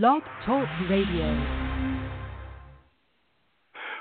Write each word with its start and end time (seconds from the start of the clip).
Blog 0.00 0.22
Talk 0.46 0.66
Radio. 0.88 1.38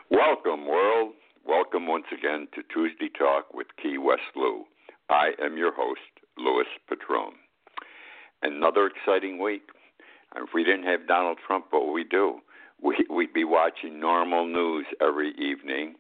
Welcome, 0.09 0.65
world. 0.65 1.11
Welcome 1.45 1.85
once 1.85 2.05
again 2.17 2.47
to 2.55 2.61
Tuesday 2.73 3.09
Talk 3.09 3.53
with 3.53 3.67
Key 3.83 3.97
West 3.97 4.21
Lou. 4.33 4.63
I 5.09 5.31
am 5.43 5.57
your 5.57 5.73
host, 5.75 5.99
Louis 6.37 6.63
Patron. 6.87 7.33
Another 8.41 8.87
exciting 8.87 9.37
week. 9.37 9.63
If 10.37 10.51
we 10.53 10.63
didn't 10.63 10.85
have 10.85 11.09
Donald 11.09 11.39
Trump, 11.45 11.65
what 11.71 11.85
would 11.85 11.91
we 11.91 12.05
do? 12.05 12.39
We, 12.81 12.95
we'd 13.09 13.33
be 13.33 13.43
watching 13.43 13.99
normal 13.99 14.47
news 14.47 14.85
every 15.01 15.31
evening, 15.31 15.95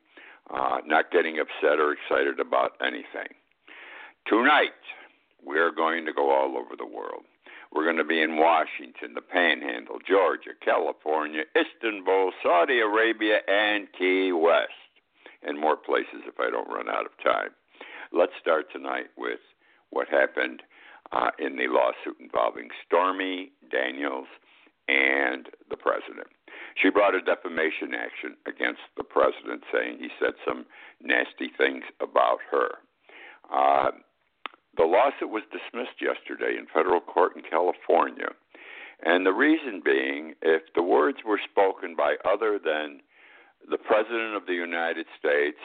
uh, 0.53 0.77
not 0.85 1.11
getting 1.11 1.39
upset 1.39 1.79
or 1.79 1.91
excited 1.91 2.39
about 2.39 2.77
anything. 2.81 3.27
Tonight, 4.25 4.71
we're 5.45 5.73
going 5.73 6.05
to 6.05 6.13
go 6.13 6.31
all 6.31 6.55
over 6.57 6.77
the 6.77 6.85
world. 6.85 7.23
We're 7.73 7.85
going 7.85 7.97
to 7.97 8.03
be 8.03 8.21
in 8.21 8.35
Washington, 8.35 9.13
the 9.15 9.21
Panhandle, 9.21 9.99
Georgia, 10.07 10.51
California, 10.63 11.43
Istanbul, 11.55 12.31
Saudi 12.43 12.79
Arabia, 12.79 13.39
and 13.47 13.87
Key 13.97 14.31
West, 14.33 14.91
and 15.41 15.59
more 15.59 15.77
places 15.77 16.27
if 16.27 16.39
I 16.39 16.49
don't 16.49 16.67
run 16.67 16.89
out 16.89 17.05
of 17.05 17.11
time. 17.23 17.51
Let's 18.11 18.33
start 18.41 18.65
tonight 18.73 19.07
with 19.17 19.39
what 19.89 20.09
happened 20.09 20.63
uh, 21.13 21.31
in 21.39 21.55
the 21.55 21.67
lawsuit 21.67 22.19
involving 22.19 22.69
Stormy 22.85 23.51
Daniels 23.71 24.27
and 24.87 25.47
the 25.69 25.77
president. 25.77 26.27
She 26.75 26.89
brought 26.89 27.15
a 27.15 27.21
defamation 27.21 27.93
action 27.95 28.35
against 28.47 28.81
the 28.97 29.03
president, 29.03 29.63
saying 29.71 29.97
he 29.99 30.09
said 30.19 30.33
some 30.45 30.65
nasty 31.01 31.51
things 31.57 31.83
about 32.01 32.39
her. 32.51 32.79
Uh, 33.51 33.91
the 34.77 34.83
lawsuit 34.83 35.29
was 35.29 35.43
dismissed 35.51 35.99
yesterday 36.01 36.57
in 36.57 36.65
federal 36.73 37.01
court 37.01 37.35
in 37.35 37.43
California. 37.43 38.29
And 39.03 39.25
the 39.25 39.33
reason 39.33 39.81
being, 39.83 40.35
if 40.41 40.61
the 40.75 40.83
words 40.83 41.19
were 41.25 41.39
spoken 41.43 41.95
by 41.95 42.15
other 42.23 42.59
than 42.63 43.01
the 43.69 43.77
President 43.77 44.35
of 44.35 44.45
the 44.45 44.53
United 44.53 45.05
States 45.17 45.57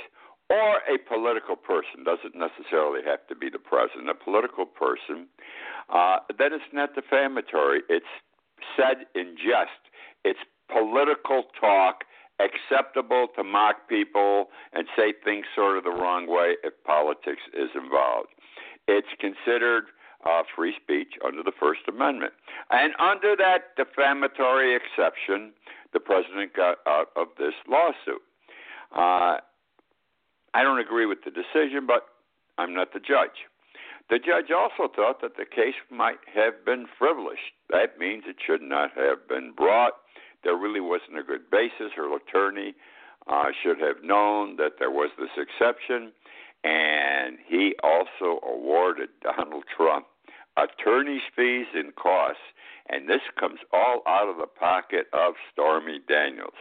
or 0.48 0.80
a 0.88 0.98
political 1.08 1.56
person, 1.56 2.04
doesn't 2.04 2.34
necessarily 2.34 3.00
have 3.04 3.26
to 3.28 3.34
be 3.34 3.50
the 3.50 3.58
President, 3.58 4.08
a 4.08 4.14
political 4.14 4.64
person, 4.64 5.26
uh, 5.92 6.18
then 6.38 6.52
it's 6.52 6.72
not 6.72 6.94
defamatory. 6.94 7.82
It's 7.88 8.06
said 8.76 9.06
in 9.14 9.36
jest. 9.36 9.82
It's 10.24 10.40
political 10.70 11.44
talk 11.60 12.04
acceptable 12.38 13.28
to 13.36 13.42
mock 13.42 13.88
people 13.88 14.46
and 14.72 14.86
say 14.96 15.14
things 15.24 15.46
sort 15.54 15.78
of 15.78 15.84
the 15.84 15.90
wrong 15.90 16.26
way 16.26 16.56
if 16.62 16.74
politics 16.84 17.42
is 17.54 17.70
involved. 17.74 18.28
It's 18.88 19.08
considered 19.20 19.84
uh, 20.24 20.42
free 20.54 20.74
speech 20.82 21.14
under 21.24 21.42
the 21.42 21.52
First 21.58 21.80
Amendment. 21.88 22.32
And 22.70 22.94
under 22.98 23.36
that 23.36 23.76
defamatory 23.76 24.74
exception, 24.74 25.52
the 25.92 26.00
president 26.00 26.54
got 26.54 26.78
out 26.86 27.08
of 27.16 27.28
this 27.38 27.54
lawsuit. 27.68 28.22
Uh, 28.94 29.38
I 30.54 30.62
don't 30.62 30.78
agree 30.78 31.06
with 31.06 31.18
the 31.24 31.30
decision, 31.30 31.86
but 31.86 32.06
I'm 32.58 32.74
not 32.74 32.92
the 32.92 33.00
judge. 33.00 33.46
The 34.08 34.18
judge 34.18 34.50
also 34.54 34.90
thought 34.94 35.20
that 35.20 35.36
the 35.36 35.44
case 35.44 35.74
might 35.90 36.22
have 36.32 36.64
been 36.64 36.86
frivolous. 36.98 37.38
That 37.70 37.98
means 37.98 38.24
it 38.26 38.36
should 38.44 38.62
not 38.62 38.90
have 38.96 39.28
been 39.28 39.52
brought. 39.52 39.94
There 40.44 40.56
really 40.56 40.80
wasn't 40.80 41.18
a 41.18 41.24
good 41.24 41.50
basis. 41.50 41.92
Her 41.96 42.14
attorney 42.14 42.74
uh, 43.26 43.46
should 43.62 43.80
have 43.80 44.04
known 44.04 44.56
that 44.56 44.78
there 44.78 44.90
was 44.90 45.10
this 45.18 45.34
exception 45.36 46.12
and 46.64 47.38
he 47.46 47.74
also 47.82 48.40
awarded 48.46 49.08
Donald 49.22 49.64
Trump 49.74 50.06
attorney's 50.56 51.22
fees 51.34 51.66
and 51.74 51.94
costs, 51.96 52.42
and 52.88 53.08
this 53.08 53.20
comes 53.38 53.60
all 53.72 54.02
out 54.06 54.28
of 54.28 54.38
the 54.38 54.46
pocket 54.46 55.06
of 55.12 55.34
Stormy 55.52 56.00
Daniels. 56.08 56.56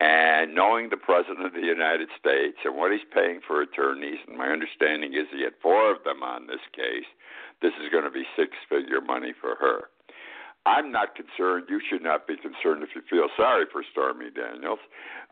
And 0.00 0.54
knowing 0.54 0.90
the 0.90 0.96
President 0.96 1.46
of 1.46 1.52
the 1.52 1.60
United 1.60 2.08
States 2.18 2.58
and 2.64 2.76
what 2.76 2.90
he's 2.90 3.06
paying 3.14 3.40
for 3.46 3.62
attorneys, 3.62 4.18
and 4.26 4.36
my 4.36 4.48
understanding 4.48 5.14
is 5.14 5.28
he 5.30 5.44
had 5.44 5.54
four 5.62 5.94
of 5.94 6.02
them 6.04 6.22
on 6.22 6.46
this 6.46 6.64
case, 6.74 7.06
this 7.62 7.72
is 7.80 7.88
going 7.90 8.04
to 8.04 8.10
be 8.10 8.24
six 8.36 8.50
figure 8.68 9.00
money 9.00 9.32
for 9.40 9.54
her. 9.54 9.88
I'm 10.64 10.92
not 10.92 11.16
concerned. 11.16 11.66
You 11.68 11.80
should 11.82 12.02
not 12.02 12.26
be 12.26 12.36
concerned 12.36 12.86
if 12.86 12.90
you 12.94 13.02
feel 13.10 13.26
sorry 13.36 13.66
for 13.72 13.82
Stormy 13.90 14.30
Daniels, 14.30 14.78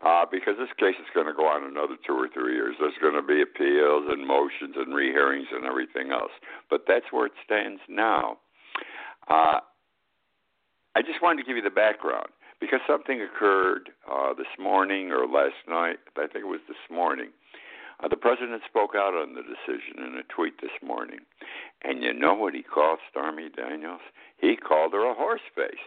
uh, 0.03 0.25
because 0.29 0.55
this 0.59 0.73
case 0.77 0.99
is 0.99 1.07
going 1.15 1.27
to 1.27 1.33
go 1.33 1.47
on 1.47 1.63
another 1.63 1.95
two 2.05 2.13
or 2.13 2.27
three 2.27 2.55
years. 2.55 2.75
There's 2.79 2.99
going 2.99 3.15
to 3.15 3.23
be 3.23 3.41
appeals 3.41 4.11
and 4.11 4.27
motions 4.27 4.75
and 4.75 4.93
rehearings 4.93 5.47
and 5.53 5.63
everything 5.63 6.11
else. 6.11 6.35
But 6.69 6.83
that's 6.87 7.07
where 7.11 7.27
it 7.27 7.37
stands 7.45 7.79
now. 7.87 8.39
Uh, 9.29 9.63
I 10.95 11.01
just 11.01 11.21
wanted 11.23 11.43
to 11.43 11.47
give 11.47 11.55
you 11.55 11.63
the 11.63 11.71
background 11.71 12.27
because 12.59 12.79
something 12.85 13.21
occurred 13.21 13.89
uh, 14.11 14.33
this 14.33 14.51
morning 14.59 15.11
or 15.11 15.25
last 15.27 15.63
night. 15.67 16.03
I 16.17 16.27
think 16.27 16.43
it 16.43 16.51
was 16.51 16.59
this 16.67 16.83
morning 16.91 17.31
uh, 18.03 18.07
the 18.07 18.17
president 18.17 18.61
spoke 18.67 18.91
out 18.95 19.13
on 19.13 19.35
the 19.35 19.41
decision 19.41 20.03
in 20.03 20.17
a 20.17 20.33
tweet 20.33 20.59
this 20.61 20.75
morning. 20.85 21.19
And 21.83 22.03
you 22.03 22.13
know 22.13 22.33
what 22.33 22.53
he 22.53 22.63
called 22.63 22.99
Stormy 23.09 23.49
Daniels? 23.55 24.01
He 24.37 24.55
called 24.55 24.93
her 24.93 25.09
a 25.09 25.13
horse 25.13 25.41
face. 25.55 25.85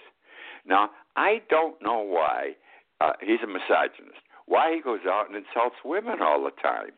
Now, 0.67 0.91
I 1.17 1.43
don't 1.51 1.81
know 1.83 2.01
why 2.01 2.53
uh, 3.01 3.13
he's 3.21 3.43
a 3.43 3.47
misogynist, 3.47 4.23
why 4.47 4.75
he 4.75 4.81
goes 4.81 5.07
out 5.07 5.29
and 5.29 5.37
insults 5.37 5.77
women 5.85 6.21
all 6.23 6.43
the 6.43 6.55
time. 6.63 6.93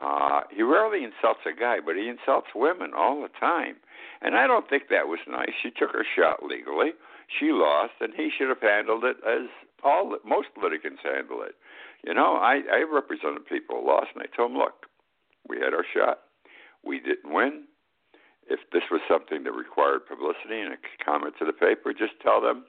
Uh, 0.00 0.42
he 0.54 0.62
rarely 0.62 1.02
insults 1.02 1.40
a 1.44 1.58
guy, 1.58 1.78
but 1.84 1.96
he 1.96 2.08
insults 2.08 2.48
women 2.54 2.92
all 2.96 3.20
the 3.20 3.32
time. 3.40 3.76
And 4.22 4.36
I 4.36 4.46
don't 4.46 4.68
think 4.68 4.84
that 4.90 5.08
was 5.08 5.18
nice. 5.28 5.50
She 5.62 5.70
took 5.70 5.90
her 5.92 6.06
shot 6.16 6.42
legally. 6.42 6.92
She 7.28 7.50
lost, 7.50 7.94
and 8.00 8.14
he 8.14 8.30
should 8.30 8.48
have 8.48 8.62
handled 8.62 9.04
it 9.04 9.16
as 9.26 9.48
all 9.82 10.16
most 10.24 10.48
litigants 10.60 11.02
handle 11.02 11.42
it. 11.42 11.54
You 12.04 12.14
know, 12.14 12.36
I, 12.36 12.62
I 12.72 12.84
represented 12.90 13.46
people 13.46 13.80
who 13.80 13.86
lost, 13.86 14.08
and 14.14 14.22
I 14.22 14.34
told 14.34 14.52
them, 14.52 14.58
look, 14.58 14.86
we 15.48 15.58
had 15.58 15.74
our 15.74 15.84
shot. 15.84 16.20
We 16.84 17.00
didn't 17.00 17.32
win. 17.32 17.64
If 18.48 18.60
this 18.72 18.84
was 18.90 19.00
something 19.08 19.44
that 19.44 19.52
required 19.52 20.06
publicity 20.06 20.60
and 20.60 20.72
a 20.72 21.04
comment 21.04 21.34
to 21.38 21.44
the 21.44 21.52
paper, 21.52 21.92
just 21.92 22.16
tell 22.22 22.40
them, 22.40 22.64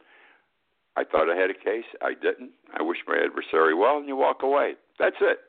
I 0.98 1.04
thought 1.06 1.32
I 1.32 1.40
had 1.40 1.50
a 1.50 1.54
case. 1.54 1.88
I 2.02 2.14
didn't. 2.14 2.52
I 2.78 2.82
wish 2.82 2.98
my 3.08 3.16
adversary 3.16 3.74
well, 3.74 3.98
and 3.98 4.08
you 4.08 4.18
walk 4.18 4.44
away. 4.44 4.74
That's 4.98 5.16
it. 5.22 5.40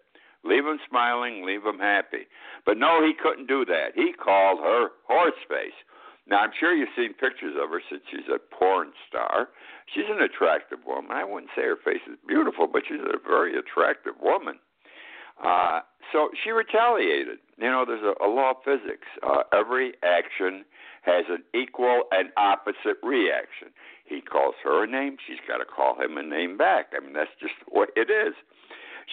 Leave 0.44 0.64
him 0.64 0.78
smiling, 0.88 1.44
leave 1.44 1.64
him 1.64 1.78
happy. 1.78 2.24
But 2.64 2.78
no, 2.78 3.04
he 3.04 3.12
couldn't 3.12 3.48
do 3.48 3.64
that. 3.66 3.92
He 3.94 4.12
called 4.12 4.60
her 4.60 4.88
horse 5.06 5.34
face. 5.48 5.76
Now, 6.26 6.40
I'm 6.40 6.52
sure 6.58 6.74
you've 6.74 6.94
seen 6.96 7.14
pictures 7.14 7.56
of 7.60 7.70
her 7.70 7.82
since 7.90 8.02
she's 8.10 8.28
a 8.32 8.38
porn 8.38 8.92
star. 9.08 9.48
She's 9.92 10.08
an 10.08 10.22
attractive 10.22 10.78
woman. 10.86 11.10
I 11.10 11.24
wouldn't 11.24 11.50
say 11.56 11.62
her 11.62 11.78
face 11.82 12.04
is 12.06 12.18
beautiful, 12.26 12.66
but 12.66 12.82
she's 12.86 13.00
a 13.00 13.18
very 13.18 13.58
attractive 13.58 14.14
woman. 14.20 14.58
Uh, 15.42 15.80
so 16.12 16.28
she 16.44 16.50
retaliated. 16.50 17.38
You 17.56 17.70
know, 17.70 17.84
there's 17.86 18.04
a, 18.04 18.24
a 18.24 18.28
law 18.28 18.52
of 18.52 18.56
physics. 18.64 19.08
Uh, 19.22 19.42
every 19.52 19.94
action 20.04 20.64
has 21.02 21.24
an 21.28 21.42
equal 21.54 22.04
and 22.12 22.30
opposite 22.36 23.00
reaction. 23.02 23.72
He 24.04 24.20
calls 24.20 24.54
her 24.64 24.84
a 24.84 24.86
name, 24.86 25.16
she's 25.26 25.40
got 25.48 25.58
to 25.58 25.64
call 25.64 25.96
him 26.00 26.18
a 26.18 26.22
name 26.22 26.58
back. 26.58 26.92
I 26.94 27.00
mean, 27.00 27.14
that's 27.14 27.30
just 27.40 27.54
what 27.68 27.90
it 27.96 28.10
is. 28.10 28.34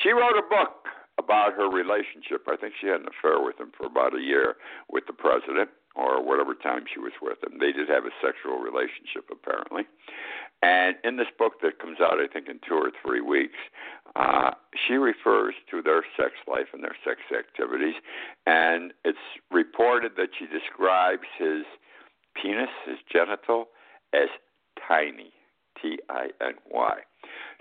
She 0.04 0.10
wrote 0.10 0.38
a 0.38 0.42
book 0.42 0.90
about 1.18 1.54
her 1.54 1.70
relationship. 1.70 2.46
I 2.48 2.58
think 2.58 2.74
she 2.80 2.88
had 2.88 3.02
an 3.02 3.08
affair 3.08 3.42
with 3.42 3.60
him 3.60 3.72
for 3.78 3.86
about 3.86 4.16
a 4.16 4.22
year 4.22 4.56
with 4.90 5.06
the 5.08 5.14
president 5.14 5.70
or 5.98 6.24
whatever 6.24 6.54
time 6.54 6.86
she 6.92 7.00
was 7.00 7.12
with 7.22 7.44
him. 7.44 7.60
They 7.60 7.72
did 7.72 7.90
have 7.90 8.06
a 8.06 8.14
sexual 8.22 8.60
relationship, 8.60 9.28
apparently. 9.32 9.84
And 10.62 10.96
in 11.04 11.18
this 11.18 11.28
book 11.38 11.54
that 11.62 11.80
comes 11.80 11.98
out, 12.00 12.20
I 12.20 12.28
think, 12.32 12.48
in 12.48 12.60
two 12.68 12.76
or 12.76 12.92
three 13.04 13.22
weeks, 13.22 13.58
uh, 14.16 14.52
she 14.88 14.94
refers 14.94 15.56
to 15.72 15.82
their 15.82 16.04
sex 16.16 16.34
life 16.48 16.68
and 16.74 16.84
their 16.84 16.96
sex 17.04 17.20
activities. 17.36 17.96
And 18.46 18.94
it's 19.04 19.18
reported 19.52 20.14
that 20.18 20.30
she 20.38 20.46
describes 20.46 21.28
his 21.38 21.64
penis, 22.42 22.70
his 22.86 22.98
genital, 23.12 23.68
as 24.14 24.30
tiny. 24.88 25.34
T 25.82 26.00
I 26.10 26.30
N 26.42 26.54
Y. 26.72 26.98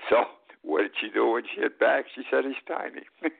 So 0.09 0.25
what 0.67 0.83
did 0.83 0.99
she 0.99 1.09
do 1.09 1.31
when 1.31 1.47
she 1.47 1.63
hit 1.63 1.79
back? 1.79 2.11
She 2.11 2.27
said 2.27 2.43
he's 2.43 2.59
tiny. 2.67 3.07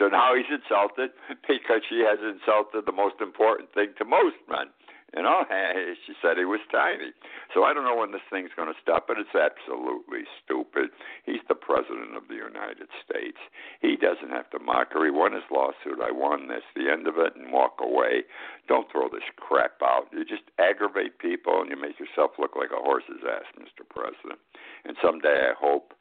so 0.00 0.08
now 0.08 0.32
he's 0.32 0.48
insulted 0.48 1.12
because 1.46 1.84
she 1.84 2.00
has 2.00 2.16
insulted 2.24 2.88
the 2.88 2.96
most 2.96 3.20
important 3.20 3.68
thing 3.76 3.92
to 4.00 4.04
most 4.08 4.40
men. 4.48 4.72
You 5.12 5.22
know, 5.22 5.44
she 6.06 6.14
said 6.22 6.38
he 6.38 6.48
was 6.48 6.64
tiny. 6.72 7.12
So 7.52 7.68
I 7.68 7.74
don't 7.74 7.84
know 7.84 8.00
when 8.00 8.16
this 8.16 8.24
thing's 8.30 8.54
going 8.56 8.72
to 8.72 8.80
stop, 8.80 9.10
but 9.10 9.18
it's 9.18 9.36
absolutely 9.36 10.24
stupid. 10.40 10.88
He's 11.26 11.44
the 11.52 11.58
president 11.58 12.16
of 12.16 12.32
the 12.32 12.38
United 12.40 12.88
States. 13.02 13.42
He 13.82 14.00
doesn't 14.00 14.30
have 14.30 14.48
to 14.54 14.62
mock 14.62 14.94
her. 14.94 15.04
He 15.04 15.10
won 15.10 15.36
his 15.36 15.44
lawsuit. 15.50 16.00
I 16.00 16.14
won 16.14 16.48
this. 16.48 16.64
The 16.72 16.88
end 16.88 17.10
of 17.10 17.18
it, 17.18 17.36
and 17.36 17.52
walk 17.52 17.76
away. 17.82 18.24
Don't 18.70 18.88
throw 18.88 19.10
this 19.10 19.26
crap 19.36 19.82
out. 19.82 20.08
You 20.14 20.24
just 20.24 20.46
aggravate 20.56 21.18
people, 21.18 21.60
and 21.60 21.68
you 21.68 21.76
make 21.76 21.98
yourself 21.98 22.38
look 22.38 22.54
like 22.54 22.70
a 22.70 22.80
horse's 22.80 23.26
ass, 23.26 23.50
Mr. 23.58 23.82
President. 23.84 24.38
And 24.86 24.96
someday 25.02 25.50
I 25.50 25.58
hope 25.58 25.92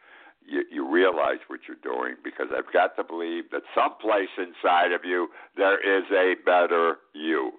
you, 0.46 0.64
you 0.72 0.90
realize 0.90 1.40
what 1.48 1.62
you're 1.68 1.78
doing 1.84 2.16
because 2.24 2.48
I've 2.56 2.72
got 2.72 2.96
to 2.98 3.04
believe 3.04 3.52
that 3.52 3.64
someplace 3.76 4.30
inside 4.38 4.92
of 4.92 5.02
you 5.04 5.30
there 5.56 5.80
is 5.80 6.06
a 6.12 6.36
better 6.46 6.98
you. 7.14 7.52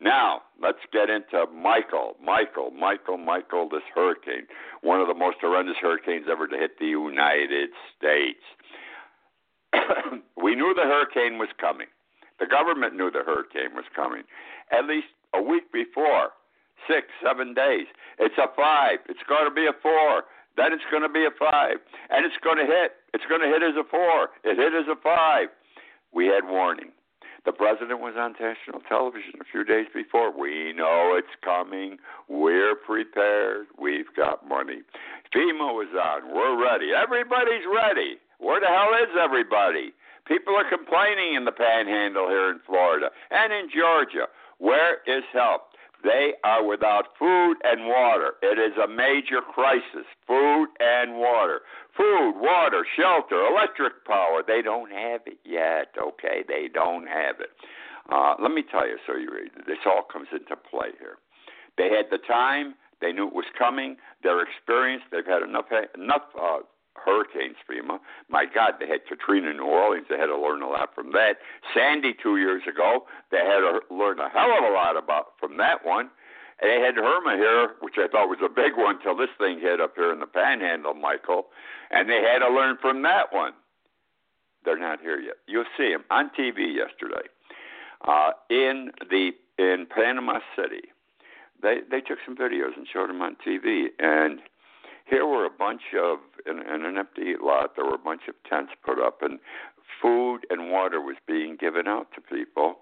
Now, 0.00 0.42
let's 0.60 0.82
get 0.92 1.08
into 1.10 1.46
Michael. 1.54 2.16
Michael, 2.22 2.72
Michael, 2.72 3.18
Michael, 3.18 3.68
this 3.68 3.86
hurricane. 3.94 4.46
One 4.80 5.00
of 5.00 5.06
the 5.06 5.14
most 5.14 5.36
horrendous 5.40 5.76
hurricanes 5.80 6.26
ever 6.30 6.48
to 6.48 6.56
hit 6.56 6.78
the 6.78 6.86
United 6.86 7.70
States. 7.96 8.42
we 10.42 10.56
knew 10.56 10.74
the 10.74 10.82
hurricane 10.82 11.38
was 11.38 11.48
coming. 11.60 11.86
The 12.40 12.46
government 12.46 12.96
knew 12.96 13.10
the 13.10 13.22
hurricane 13.24 13.74
was 13.74 13.84
coming 13.94 14.22
at 14.72 14.86
least 14.88 15.12
a 15.34 15.40
week 15.40 15.70
before, 15.72 16.32
six, 16.88 17.06
seven 17.22 17.54
days. 17.54 17.86
It's 18.18 18.36
a 18.38 18.48
five. 18.56 18.98
It's 19.08 19.22
going 19.28 19.44
to 19.44 19.54
be 19.54 19.66
a 19.66 19.76
four. 19.82 20.24
Then 20.56 20.72
it's 20.72 20.84
going 20.90 21.02
to 21.02 21.08
be 21.08 21.24
a 21.24 21.34
five. 21.38 21.76
And 22.10 22.24
it's 22.26 22.36
going 22.42 22.58
to 22.58 22.66
hit. 22.66 22.92
It's 23.14 23.24
going 23.28 23.40
to 23.40 23.48
hit 23.48 23.62
as 23.62 23.76
a 23.76 23.84
four. 23.88 24.30
It 24.44 24.56
hit 24.56 24.72
as 24.74 24.88
a 24.90 24.96
five. 25.00 25.48
We 26.12 26.26
had 26.26 26.44
warning. 26.44 26.92
The 27.44 27.52
president 27.52 27.98
was 27.98 28.14
on 28.16 28.34
national 28.38 28.86
television 28.86 29.40
a 29.40 29.44
few 29.50 29.64
days 29.64 29.86
before. 29.92 30.30
We 30.30 30.72
know 30.72 31.18
it's 31.18 31.34
coming. 31.42 31.98
We're 32.28 32.76
prepared. 32.76 33.66
We've 33.80 34.14
got 34.14 34.46
money. 34.46 34.86
FEMA 35.34 35.74
was 35.74 35.90
on. 35.90 36.32
We're 36.32 36.54
ready. 36.54 36.94
Everybody's 36.94 37.66
ready. 37.66 38.18
Where 38.38 38.60
the 38.60 38.68
hell 38.68 38.94
is 38.94 39.10
everybody? 39.18 39.92
People 40.26 40.54
are 40.54 40.68
complaining 40.68 41.34
in 41.34 41.44
the 41.44 41.52
panhandle 41.52 42.28
here 42.28 42.50
in 42.50 42.60
Florida 42.64 43.10
and 43.32 43.52
in 43.52 43.68
Georgia. 43.74 44.30
Where 44.58 45.02
is 45.08 45.24
help? 45.32 45.71
They 46.02 46.32
are 46.42 46.64
without 46.66 47.16
food 47.18 47.56
and 47.62 47.86
water. 47.86 48.34
It 48.42 48.58
is 48.58 48.76
a 48.76 48.88
major 48.88 49.40
crisis. 49.40 50.06
Food 50.26 50.68
and 50.80 51.16
water. 51.16 51.60
Food, 51.96 52.40
water, 52.40 52.84
shelter, 52.96 53.46
electric 53.46 54.04
power. 54.04 54.42
They 54.46 54.62
don't 54.62 54.90
have 54.90 55.20
it 55.26 55.38
yet, 55.44 55.94
okay? 56.00 56.42
They 56.46 56.68
don't 56.72 57.06
have 57.06 57.40
it. 57.40 57.50
Uh, 58.10 58.34
let 58.42 58.50
me 58.50 58.64
tell 58.68 58.86
you, 58.86 58.98
so 59.06 59.14
you 59.16 59.30
this 59.66 59.78
all 59.86 60.02
comes 60.12 60.28
into 60.32 60.56
play 60.56 60.90
here. 60.98 61.18
They 61.78 61.88
had 61.94 62.06
the 62.10 62.18
time. 62.18 62.74
They 63.00 63.12
knew 63.12 63.26
it 63.26 63.34
was 63.34 63.46
coming. 63.58 63.96
They're 64.22 64.42
experienced. 64.42 65.06
They've 65.10 65.26
had 65.26 65.42
enough 65.42 65.66
enough 65.94 66.22
uh, 66.40 66.58
hurricanes, 66.94 67.56
FEMA. 67.68 67.98
My 68.28 68.44
God, 68.46 68.74
they 68.80 68.86
had 68.86 69.06
Katrina 69.08 69.50
in 69.50 69.56
New 69.56 69.64
Orleans. 69.64 70.06
They 70.08 70.18
had 70.18 70.26
to 70.26 70.38
learn 70.38 70.62
a 70.62 70.68
lot 70.68 70.94
from 70.94 71.12
that. 71.12 71.36
Sandy 71.74 72.14
two 72.22 72.36
years 72.36 72.62
ago. 72.68 73.06
They 73.30 73.38
had 73.38 73.60
to 73.60 73.80
learn 73.90 74.18
a 74.18 74.28
hell 74.28 74.52
of 74.58 74.64
a 74.64 74.72
lot 74.72 74.96
about 74.96 75.34
from 75.40 75.56
that 75.58 75.84
one. 75.84 76.10
And 76.60 76.70
they 76.70 76.84
had 76.84 76.98
Irma 76.98 77.36
here, 77.36 77.70
which 77.80 77.94
I 77.98 78.06
thought 78.08 78.28
was 78.28 78.38
a 78.44 78.48
big 78.48 78.76
one, 78.76 79.00
till 79.02 79.16
this 79.16 79.30
thing 79.38 79.58
hit 79.60 79.80
up 79.80 79.94
here 79.96 80.12
in 80.12 80.20
the 80.20 80.26
Panhandle, 80.26 80.94
Michael. 80.94 81.46
And 81.90 82.08
they 82.08 82.22
had 82.22 82.38
to 82.38 82.48
learn 82.52 82.76
from 82.80 83.02
that 83.02 83.32
one. 83.32 83.52
They're 84.64 84.78
not 84.78 85.00
here 85.00 85.18
yet. 85.18 85.36
You'll 85.48 85.64
see 85.76 85.90
them 85.90 86.04
on 86.10 86.30
TV 86.38 86.76
yesterday 86.76 87.26
uh, 88.06 88.30
in 88.50 88.90
the 89.10 89.30
in 89.58 89.86
Panama 89.92 90.38
City. 90.56 90.88
They 91.60 91.78
they 91.90 92.00
took 92.00 92.18
some 92.24 92.36
videos 92.36 92.76
and 92.76 92.86
showed 92.92 93.08
them 93.08 93.22
on 93.22 93.36
TV, 93.46 93.86
and 93.98 94.40
here 95.06 95.26
were 95.26 95.44
a 95.44 95.50
bunch 95.50 95.82
of 95.98 96.18
in, 96.46 96.58
in 96.58 96.84
an 96.84 96.98
empty 96.98 97.34
lot. 97.42 97.76
There 97.76 97.84
were 97.84 97.94
a 97.94 97.98
bunch 97.98 98.22
of 98.28 98.34
tents 98.48 98.72
put 98.84 98.98
up, 98.98 99.22
and 99.22 99.38
food 100.00 100.40
and 100.50 100.70
water 100.70 101.00
was 101.00 101.16
being 101.26 101.56
given 101.56 101.86
out 101.86 102.08
to 102.14 102.20
people. 102.20 102.76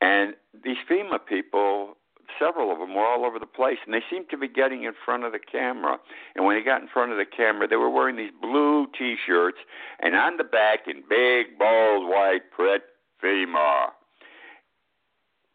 And 0.00 0.34
these 0.64 0.78
FEMA 0.90 1.18
people, 1.26 1.96
several 2.38 2.72
of 2.72 2.78
them, 2.78 2.94
were 2.94 3.06
all 3.06 3.24
over 3.24 3.38
the 3.38 3.46
place, 3.46 3.78
and 3.84 3.94
they 3.94 4.02
seemed 4.10 4.30
to 4.30 4.38
be 4.38 4.48
getting 4.48 4.84
in 4.84 4.92
front 5.04 5.24
of 5.24 5.32
the 5.32 5.38
camera. 5.38 5.98
And 6.34 6.44
when 6.44 6.56
they 6.56 6.64
got 6.64 6.80
in 6.80 6.88
front 6.88 7.12
of 7.12 7.18
the 7.18 7.26
camera, 7.26 7.68
they 7.68 7.76
were 7.76 7.90
wearing 7.90 8.16
these 8.16 8.32
blue 8.40 8.86
T-shirts, 8.98 9.58
and 10.00 10.14
on 10.14 10.36
the 10.36 10.44
back, 10.44 10.80
in 10.86 11.02
big, 11.08 11.58
bold, 11.58 12.08
white 12.08 12.50
print, 12.50 12.82
FEMA 13.22 13.90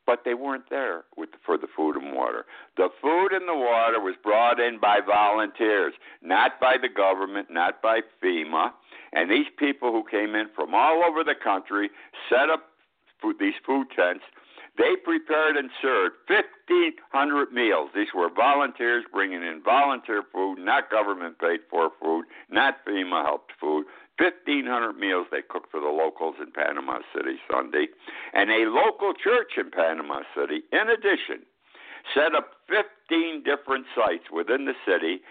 but 0.06 0.22
they 0.24 0.34
weren't 0.34 0.70
there 0.70 1.04
with 1.18 1.30
for 1.46 1.58
the 1.58 1.68
food 1.76 1.96
and 1.96 2.14
water. 2.14 2.46
The 2.78 2.90
food 3.02 3.30
and 3.32 3.48
the 3.48 3.56
water 3.56 4.00
was 4.00 4.16
brought 4.24 4.60
in 4.60 4.80
by 4.80 5.00
volunteers, 5.06 5.94
not 6.22 6.60
by 6.60 6.78
the 6.82 6.90
government, 6.90 7.48
not 7.50 7.82
by 7.82 8.02
FEMA. 8.24 8.72
And 9.14 9.30
these 9.30 9.48
people 9.58 9.92
who 9.92 10.04
came 10.10 10.36
in 10.36 10.48
from 10.56 10.74
all 10.74 11.04
over 11.04 11.24
the 11.24 11.36
country 11.36 11.90
set 12.30 12.50
up 12.50 12.64
food, 13.22 13.38
these 13.40 13.56
food 13.66 13.88
tents. 13.96 14.24
They 14.78 14.96
prepared 15.02 15.56
and 15.56 15.70
served 15.82 16.16
1,500 16.28 17.54
meals. 17.54 17.92
These 17.96 18.10
were 18.14 18.30
volunteers 18.30 19.06
bringing 19.12 19.42
in 19.42 19.62
volunteer 19.64 20.24
food, 20.34 20.58
not 20.60 20.92
government 20.92 21.40
paid 21.40 21.62
for 21.70 21.92
food, 22.02 22.26
not 22.50 22.86
FEMA 22.86 23.24
helped 23.24 23.54
food. 23.60 23.86
1,500 24.18 24.94
meals 24.94 25.28
they 25.32 25.42
cooked 25.42 25.72
for 25.72 25.80
the 25.80 25.92
locals 25.92 26.36
in 26.40 26.52
Panama 26.52 27.00
City 27.14 27.36
Sunday. 27.52 27.88
And 28.34 28.50
a 28.50 28.70
local 28.70 29.14
church 29.14 29.54
in 29.58 29.72
Panama 29.72 30.22
City, 30.36 30.64
in 30.72 30.90
addition, 30.90 31.44
set 32.14 32.36
up 32.36 32.52
15 32.70 33.44
different 33.44 33.86
sites 33.96 34.32
within 34.32 34.66
the 34.66 34.78
city 34.86 35.22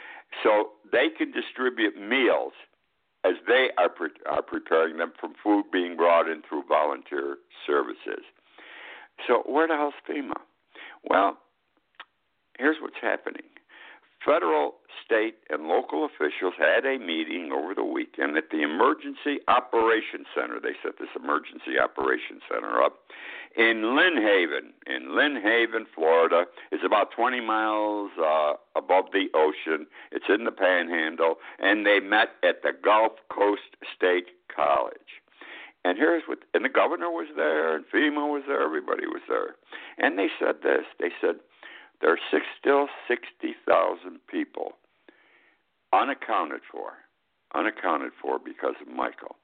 so 0.42 0.72
they 0.92 1.08
can 1.16 1.32
distribute 1.32 1.96
meals 1.96 2.52
as 3.24 3.34
they 3.46 3.70
are, 3.78 3.88
pre- 3.88 4.20
are 4.30 4.42
preparing 4.42 4.98
them 4.98 5.12
from 5.18 5.32
food 5.42 5.64
being 5.72 5.96
brought 5.96 6.28
in 6.28 6.42
through 6.46 6.64
volunteer 6.68 7.38
services. 7.66 8.24
So, 9.26 9.42
where 9.46 9.66
the 9.66 9.76
hell's 9.76 9.94
FEMA? 10.08 10.34
Well, 11.08 11.38
here's 12.58 12.76
what's 12.82 13.00
happening 13.00 13.53
Federal, 14.24 14.76
state, 15.04 15.36
and 15.50 15.68
local 15.68 16.06
officials 16.06 16.54
had 16.58 16.86
a 16.86 16.98
meeting 16.98 17.52
over 17.52 17.74
the 17.74 17.84
weekend 17.84 18.36
at 18.36 18.50
the 18.50 18.62
Emergency 18.62 19.38
Operations 19.48 20.26
Center. 20.34 20.58
They 20.60 20.72
set 20.82 20.98
this 20.98 21.10
Emergency 21.14 21.78
Operations 21.82 22.40
Center 22.50 22.80
up 22.80 23.00
in 23.56 23.94
Lynn 23.96 24.16
Haven. 24.16 24.72
In 24.86 25.14
Lynn 25.14 25.36
Haven, 25.42 25.86
Florida. 25.94 26.44
It's 26.72 26.84
about 26.84 27.10
20 27.12 27.40
miles 27.40 28.10
uh, 28.18 28.54
above 28.76 29.06
the 29.12 29.28
ocean. 29.34 29.86
It's 30.10 30.26
in 30.28 30.44
the 30.44 30.52
Panhandle, 30.52 31.36
and 31.58 31.84
they 31.84 32.00
met 32.00 32.30
at 32.42 32.62
the 32.62 32.72
Gulf 32.72 33.12
Coast 33.30 33.76
State 33.94 34.28
College. 34.54 35.20
And 35.84 35.98
here's 35.98 36.22
what, 36.26 36.38
and 36.54 36.64
the 36.64 36.70
governor 36.70 37.10
was 37.10 37.28
there, 37.36 37.76
and 37.76 37.84
FEMA 37.92 38.32
was 38.32 38.44
there, 38.46 38.62
everybody 38.62 39.06
was 39.06 39.20
there. 39.28 39.56
And 39.98 40.18
they 40.18 40.28
said 40.40 40.56
this 40.62 40.84
they 40.98 41.10
said, 41.20 41.36
there 42.00 42.12
are 42.12 42.18
six, 42.30 42.44
still 42.58 42.88
60,000 43.08 44.20
people 44.30 44.72
unaccounted 45.92 46.60
for, 46.70 46.92
unaccounted 47.54 48.12
for 48.20 48.38
because 48.38 48.74
of 48.80 48.88
Michael. 48.88 49.36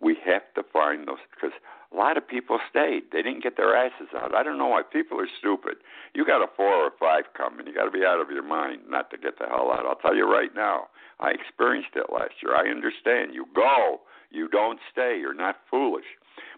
We 0.00 0.16
have 0.26 0.42
to 0.56 0.62
find 0.72 1.08
those 1.08 1.24
because 1.34 1.56
a 1.90 1.96
lot 1.96 2.18
of 2.18 2.28
people 2.28 2.58
stayed. 2.68 3.04
They 3.12 3.22
didn't 3.22 3.42
get 3.42 3.56
their 3.56 3.74
asses 3.74 4.08
out. 4.14 4.34
I 4.34 4.42
don't 4.42 4.58
know 4.58 4.66
why 4.66 4.82
people 4.82 5.18
are 5.18 5.28
stupid. 5.38 5.76
You 6.14 6.26
got 6.26 6.42
a 6.44 6.48
four 6.54 6.84
or 6.84 6.90
five 7.00 7.24
coming. 7.34 7.66
You 7.66 7.72
got 7.72 7.86
to 7.86 7.90
be 7.90 8.04
out 8.04 8.20
of 8.20 8.30
your 8.30 8.42
mind 8.42 8.82
not 8.88 9.10
to 9.10 9.16
get 9.16 9.38
the 9.38 9.46
hell 9.46 9.72
out. 9.72 9.86
I'll 9.86 9.96
tell 9.96 10.14
you 10.14 10.30
right 10.30 10.54
now. 10.54 10.88
I 11.18 11.30
experienced 11.30 11.96
it 11.96 12.12
last 12.12 12.34
year. 12.42 12.54
I 12.54 12.68
understand. 12.68 13.32
You 13.32 13.46
go. 13.54 14.00
You 14.30 14.48
don't 14.48 14.80
stay. 14.92 15.16
You're 15.18 15.32
not 15.32 15.56
foolish 15.70 16.04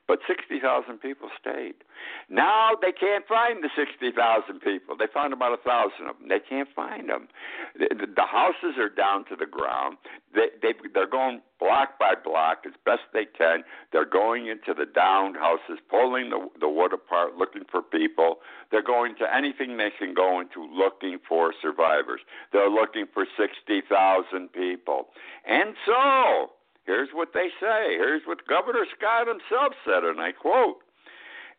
but 0.09 0.21
60,000 0.27 0.99
people 0.99 1.29
stayed. 1.39 1.75
Now 2.31 2.71
they 2.81 2.93
can't 2.93 3.27
find 3.29 3.63
the 3.63 3.69
60,000 3.77 4.17
people. 4.61 4.97
They 4.97 5.07
found 5.13 5.35
about 5.35 5.53
a 5.53 5.63
thousand 5.63 6.09
of 6.09 6.19
them. 6.19 6.29
They 6.29 6.41
can't 6.41 6.69
find 6.75 7.11
them. 7.11 7.29
The, 7.79 7.89
the 8.17 8.25
houses 8.25 8.79
are 8.79 8.89
down 8.89 9.27
to 9.27 9.37
the 9.37 9.47
ground. 9.47 9.99
They, 10.35 10.49
they 10.63 10.73
they're 10.95 11.07
going 11.07 11.43
block 11.61 11.99
by 11.99 12.15
block 12.25 12.65
as 12.65 12.73
best 12.87 13.03
they 13.13 13.27
can. 13.27 13.65
They're 13.93 14.09
going 14.09 14.47
into 14.47 14.73
the 14.73 14.87
downed 14.87 15.37
houses, 15.37 15.79
pulling 15.91 16.31
the 16.31 16.49
the 16.59 16.69
wood 16.69 16.95
apart, 16.95 17.37
looking 17.37 17.65
for 17.71 17.83
people. 17.83 18.39
They're 18.71 18.83
going 18.83 19.15
to 19.17 19.35
anything 19.35 19.77
they 19.77 19.93
can 19.99 20.15
go 20.15 20.41
into, 20.41 20.65
looking 20.65 21.19
for 21.29 21.53
survivors. 21.61 22.21
They're 22.53 22.71
looking 22.71 23.07
for 23.13 23.27
60,000 23.37 24.53
people, 24.53 25.09
and 25.47 25.75
so 25.85 26.51
Here's 26.89 27.11
what 27.13 27.35
they 27.35 27.49
say. 27.61 28.01
Here's 28.01 28.23
what 28.25 28.49
Governor 28.49 28.87
Scott 28.97 29.29
himself 29.29 29.75
said, 29.85 30.05
and 30.05 30.19
I 30.21 30.33
quote 30.33 30.79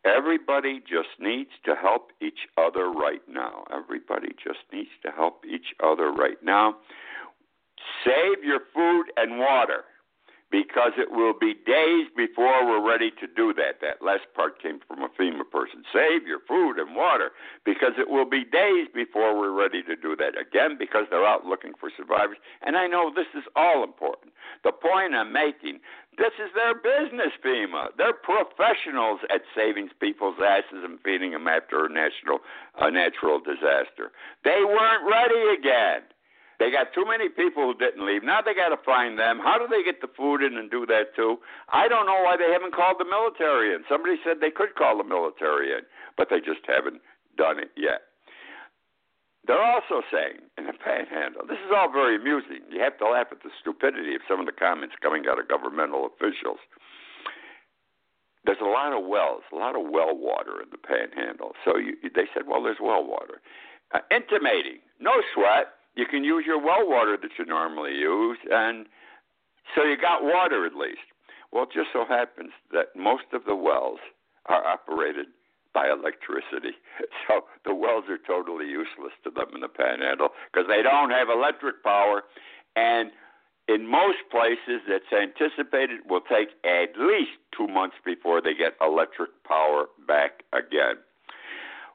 Everybody 0.04 0.80
just 0.80 1.20
needs 1.20 1.50
to 1.66 1.76
help 1.76 2.10
each 2.20 2.48
other 2.58 2.90
right 2.90 3.22
now. 3.28 3.64
Everybody 3.72 4.34
just 4.42 4.66
needs 4.72 4.90
to 5.04 5.12
help 5.12 5.44
each 5.46 5.74
other 5.84 6.10
right 6.10 6.42
now. 6.42 6.74
Save 8.04 8.42
your 8.42 8.60
food 8.74 9.04
and 9.16 9.38
water 9.38 9.84
because 10.50 10.92
it 10.98 11.10
will 11.10 11.34
be 11.38 11.54
days 11.54 12.06
before 12.16 12.66
we're 12.66 12.86
ready 12.86 13.10
to 13.20 13.26
do 13.26 13.54
that. 13.54 13.80
That 13.80 14.04
last 14.04 14.26
part 14.34 14.60
came 14.60 14.80
from 14.86 15.02
a 15.02 15.08
FEMA 15.08 15.48
person. 15.50 15.84
Save 15.92 16.26
your 16.26 16.40
food 16.46 16.78
and 16.78 16.96
water 16.96 17.30
because 17.64 17.92
it 17.98 18.10
will 18.10 18.28
be 18.28 18.44
days 18.44 18.88
before 18.92 19.38
we're 19.38 19.52
ready 19.52 19.82
to 19.82 19.94
do 19.94 20.16
that. 20.16 20.38
Again, 20.38 20.76
because 20.78 21.06
they're 21.10 21.26
out 21.26 21.46
looking 21.46 21.72
for 21.78 21.90
survivors. 21.96 22.38
And 22.62 22.76
I 22.76 22.86
know 22.86 23.12
this 23.14 23.30
is 23.34 23.44
all 23.54 23.84
important. 23.84 24.32
The 24.64 24.72
point 24.72 25.14
I'm 25.14 25.32
making 25.32 25.80
this 26.18 26.36
is 26.36 26.52
their 26.54 26.74
business, 26.74 27.32
FEMA. 27.42 27.96
They're 27.96 28.12
professionals 28.12 29.20
at 29.32 29.40
saving 29.56 29.88
people's 30.00 30.36
asses 30.36 30.84
and 30.84 30.98
feeding 31.02 31.30
them 31.30 31.48
after 31.48 31.86
a 31.86 31.88
natural, 31.88 32.40
a 32.78 32.90
natural 32.90 33.40
disaster. 33.40 34.12
They 34.44 34.60
weren't 34.66 35.08
ready 35.08 35.54
again. 35.56 36.02
They 36.60 36.70
got 36.70 36.92
too 36.92 37.08
many 37.08 37.32
people 37.32 37.64
who 37.64 37.72
didn't 37.72 38.04
leave. 38.04 38.22
Now 38.22 38.44
they 38.44 38.52
got 38.52 38.68
to 38.68 38.76
find 38.84 39.18
them. 39.18 39.40
How 39.40 39.56
do 39.56 39.64
they 39.64 39.80
get 39.80 40.04
the 40.04 40.12
food 40.12 40.44
in 40.44 40.60
and 40.60 40.70
do 40.70 40.84
that 40.92 41.16
too? 41.16 41.40
I 41.72 41.88
don't 41.88 42.04
know 42.04 42.20
why 42.20 42.36
they 42.36 42.52
haven't 42.52 42.76
called 42.76 43.00
the 43.00 43.08
military 43.08 43.72
in. 43.72 43.80
Somebody 43.88 44.20
said 44.20 44.44
they 44.44 44.52
could 44.52 44.76
call 44.76 45.00
the 45.00 45.08
military 45.08 45.72
in, 45.72 45.88
but 46.20 46.28
they 46.28 46.36
just 46.36 46.60
haven't 46.68 47.00
done 47.40 47.58
it 47.58 47.72
yet. 47.80 48.12
They're 49.48 49.64
also 49.64 50.04
saying 50.12 50.44
in 50.60 50.68
the 50.68 50.76
panhandle, 50.76 51.48
this 51.48 51.56
is 51.64 51.72
all 51.72 51.88
very 51.88 52.20
amusing. 52.20 52.60
You 52.68 52.84
have 52.84 53.00
to 53.00 53.08
laugh 53.08 53.32
at 53.32 53.40
the 53.40 53.48
stupidity 53.56 54.12
of 54.14 54.20
some 54.28 54.38
of 54.38 54.44
the 54.44 54.52
comments 54.52 55.00
coming 55.00 55.24
out 55.24 55.40
of 55.40 55.48
governmental 55.48 56.04
officials. 56.04 56.60
There's 58.44 58.60
a 58.60 58.68
lot 58.68 58.92
of 58.92 59.08
wells, 59.08 59.48
a 59.48 59.56
lot 59.56 59.80
of 59.80 59.88
well 59.88 60.12
water 60.12 60.60
in 60.60 60.68
the 60.68 60.76
panhandle. 60.76 61.56
So 61.64 61.80
you, 61.80 61.96
they 62.04 62.28
said, 62.36 62.44
well, 62.44 62.62
there's 62.62 62.84
well 62.84 63.00
water. 63.00 63.40
Uh, 63.96 64.04
intimating, 64.12 64.84
no 65.00 65.24
sweat. 65.32 65.79
You 65.96 66.06
can 66.06 66.24
use 66.24 66.44
your 66.46 66.60
well 66.60 66.88
water 66.88 67.18
that 67.20 67.30
you 67.38 67.44
normally 67.44 67.92
use, 67.92 68.38
and 68.50 68.86
so 69.74 69.84
you 69.84 69.96
got 69.96 70.22
water 70.22 70.66
at 70.66 70.74
least. 70.74 71.00
Well, 71.52 71.64
it 71.64 71.70
just 71.74 71.88
so 71.92 72.04
happens 72.08 72.52
that 72.72 72.94
most 72.94 73.24
of 73.32 73.44
the 73.44 73.56
wells 73.56 73.98
are 74.46 74.64
operated 74.64 75.26
by 75.74 75.88
electricity. 75.90 76.76
So 77.28 77.44
the 77.64 77.74
wells 77.74 78.04
are 78.08 78.18
totally 78.18 78.66
useless 78.66 79.12
to 79.22 79.30
them 79.30 79.54
in 79.54 79.60
the 79.60 79.68
panhandle 79.68 80.30
because 80.52 80.66
they 80.68 80.82
don't 80.82 81.10
have 81.10 81.28
electric 81.28 81.82
power. 81.84 82.24
And 82.74 83.12
in 83.68 83.86
most 83.86 84.18
places, 84.30 84.82
it's 84.88 85.12
anticipated 85.14 86.00
will 86.08 86.22
take 86.22 86.48
at 86.64 86.98
least 86.98 87.38
two 87.56 87.68
months 87.68 87.96
before 88.04 88.42
they 88.42 88.54
get 88.54 88.74
electric 88.80 89.30
power 89.46 89.86
back 90.08 90.42
again. 90.52 90.98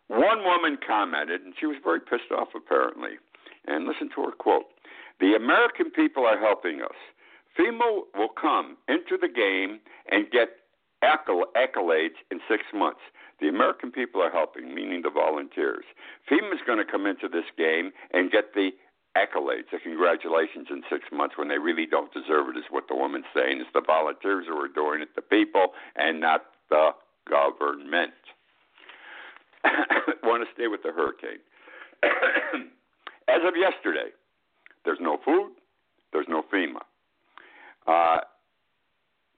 One 0.08 0.44
woman 0.44 0.78
commented, 0.86 1.42
and 1.42 1.54
she 1.60 1.66
was 1.66 1.78
very 1.84 2.00
pissed 2.00 2.32
off 2.32 2.50
apparently, 2.56 3.20
and 3.68 3.86
listen 3.86 4.10
to 4.16 4.24
her 4.24 4.32
quote 4.32 4.66
The 5.20 5.36
American 5.36 5.92
people 5.92 6.26
are 6.26 6.40
helping 6.40 6.82
us. 6.82 6.98
FEMA 7.58 8.04
will 8.16 8.30
come 8.30 8.78
into 8.88 9.18
the 9.20 9.30
game 9.30 9.80
and 10.12 10.30
get 10.30 10.50
accolades 11.04 12.18
in 12.32 12.40
six 12.50 12.64
months. 12.74 13.02
The 13.40 13.48
American 13.48 13.92
people 13.92 14.22
are 14.22 14.32
helping, 14.32 14.74
meaning 14.74 15.02
the 15.04 15.10
volunteers. 15.10 15.86
FEMA 16.30 16.54
is 16.54 16.62
going 16.66 16.80
to 16.80 16.90
come 16.90 17.06
into 17.06 17.28
this 17.28 17.46
game 17.58 17.92
and 18.12 18.32
get 18.32 18.54
the 18.54 18.72
accolades, 19.16 19.72
the 19.72 19.80
congratulations 19.80 20.68
in 20.70 20.84
six 20.90 21.06
months 21.12 21.38
when 21.38 21.48
they 21.48 21.58
really 21.58 21.86
don't 21.86 22.14
deserve 22.14 22.50
it, 22.50 22.58
is 22.58 22.66
what 22.70 22.88
the 22.90 22.96
woman's 22.96 23.26
saying. 23.34 23.60
It's 23.62 23.70
the 23.74 23.82
volunteers 23.86 24.46
who 24.48 24.58
are 24.58 24.68
doing 24.68 25.02
it, 25.02 25.16
the 25.16 25.22
people, 25.22 25.68
and 25.96 26.20
not 26.20 26.46
the 26.70 26.92
government. 27.30 28.14
Want 30.24 30.44
to 30.44 30.50
stay 30.54 30.68
with 30.68 30.84
the 30.84 30.92
hurricane. 30.92 31.40
As 33.28 33.42
of 33.46 33.54
yesterday, 33.58 34.10
there's 34.84 35.00
no 35.02 35.18
food, 35.26 35.52
there's 36.14 36.28
no 36.30 36.44
FEMA. 36.54 36.82
Uh, 37.88 38.22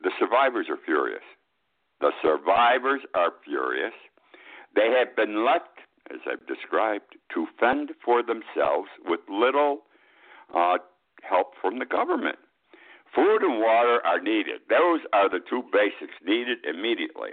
the 0.02 0.12
survivors 0.20 0.68
are 0.70 0.78
furious. 0.86 1.24
The 2.00 2.12
survivors 2.22 3.02
are 3.16 3.32
furious. 3.44 3.94
They 4.76 4.94
have 4.98 5.16
been 5.16 5.46
left, 5.46 5.80
as 6.12 6.20
I've 6.30 6.46
described, 6.48 7.16
to 7.34 7.48
fend 7.60 7.92
for 8.04 8.22
themselves 8.22 8.90
with 9.06 9.22
little 9.30 9.80
uh, 10.54 10.78
help 11.24 11.54
from 11.62 11.80
the 11.80 11.86
government. 11.86 12.38
Food 13.16 13.42
and 13.42 13.60
water 13.60 14.06
are 14.06 14.22
needed. 14.22 14.62
Those 14.70 15.00
are 15.14 15.30
the 15.30 15.40
two 15.50 15.64
basics 15.72 16.14
needed 16.24 16.60
immediately. 16.68 17.32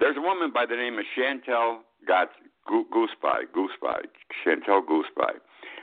There's 0.00 0.16
a 0.16 0.20
woman 0.22 0.50
by 0.52 0.66
the 0.66 0.74
name 0.74 0.98
of 0.98 1.04
Chantel 1.16 1.80
Gooseby, 2.08 3.52
Gooseby, 3.54 4.02
Chantel 4.44 4.82
Gooseby. 4.82 5.38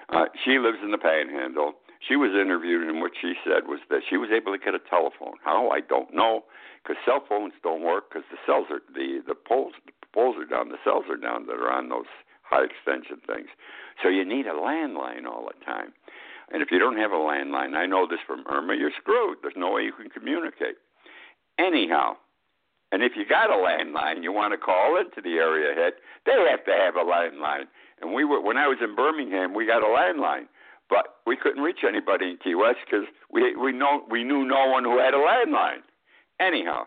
Uh, 0.09 0.25
she 0.45 0.57
lives 0.57 0.77
in 0.83 0.91
the 0.91 0.97
Panhandle. 0.97 1.73
She 1.99 2.15
was 2.15 2.31
interviewed, 2.31 2.87
and 2.87 3.01
what 3.01 3.11
she 3.19 3.33
said 3.43 3.67
was 3.67 3.79
that 3.89 4.01
she 4.07 4.17
was 4.17 4.29
able 4.31 4.53
to 4.53 4.63
get 4.63 4.75
a 4.75 4.79
telephone. 4.89 5.35
How 5.43 5.69
I 5.69 5.81
don't 5.81 6.13
know, 6.13 6.45
because 6.83 6.95
cell 7.03 7.23
phones 7.27 7.53
don't 7.63 7.83
work 7.83 8.09
because 8.09 8.23
the 8.31 8.37
cells 8.45 8.67
are 8.69 8.81
the 8.93 9.21
the 9.25 9.35
poles 9.35 9.73
the 9.85 9.91
poles 10.13 10.37
are 10.37 10.45
down, 10.45 10.69
the 10.69 10.79
cells 10.83 11.05
are 11.09 11.17
down 11.17 11.47
that 11.47 11.59
are 11.59 11.71
on 11.71 11.89
those 11.89 12.07
high 12.43 12.63
extension 12.63 13.19
things. 13.27 13.49
So 14.01 14.09
you 14.09 14.23
need 14.23 14.47
a 14.47 14.53
landline 14.53 15.25
all 15.25 15.49
the 15.51 15.65
time. 15.65 15.91
And 16.53 16.61
if 16.63 16.71
you 16.71 16.79
don't 16.79 16.97
have 16.97 17.11
a 17.11 17.15
landline, 17.15 17.75
I 17.75 17.85
know 17.85 18.07
this 18.07 18.23
from 18.25 18.45
Irma, 18.47 18.75
you're 18.75 18.95
screwed. 18.95 19.39
There's 19.41 19.57
no 19.57 19.73
way 19.73 19.81
you 19.83 19.91
can 19.91 20.09
communicate. 20.09 20.77
Anyhow, 21.59 22.15
and 22.91 23.03
if 23.03 23.13
you 23.17 23.25
got 23.27 23.49
a 23.49 23.59
landline, 23.59 24.23
you 24.23 24.31
want 24.31 24.53
to 24.53 24.57
call 24.57 24.97
into 24.97 25.19
the 25.21 25.35
area 25.35 25.75
head, 25.75 25.93
they 26.25 26.31
have 26.49 26.63
to 26.65 26.71
have 26.71 26.95
a 26.95 27.03
landline. 27.03 27.65
And 28.01 28.13
we 28.13 28.23
were 28.23 28.41
when 28.41 28.57
I 28.57 28.67
was 28.67 28.77
in 28.81 28.95
Birmingham, 28.95 29.53
we 29.53 29.65
got 29.65 29.83
a 29.83 29.87
landline 29.87 30.47
but 30.89 31.19
we 31.25 31.35
couldn't 31.35 31.63
reach 31.63 31.79
anybody 31.87 32.31
in 32.31 32.37
Key 32.37 32.55
West 32.55 32.79
because 32.85 33.05
we 33.31 33.55
we 33.55 33.71
know 33.71 34.03
we 34.09 34.23
knew 34.23 34.45
no 34.45 34.67
one 34.67 34.83
who 34.83 34.97
had 34.99 35.13
a 35.13 35.17
landline. 35.17 35.83
Anyhow, 36.39 36.83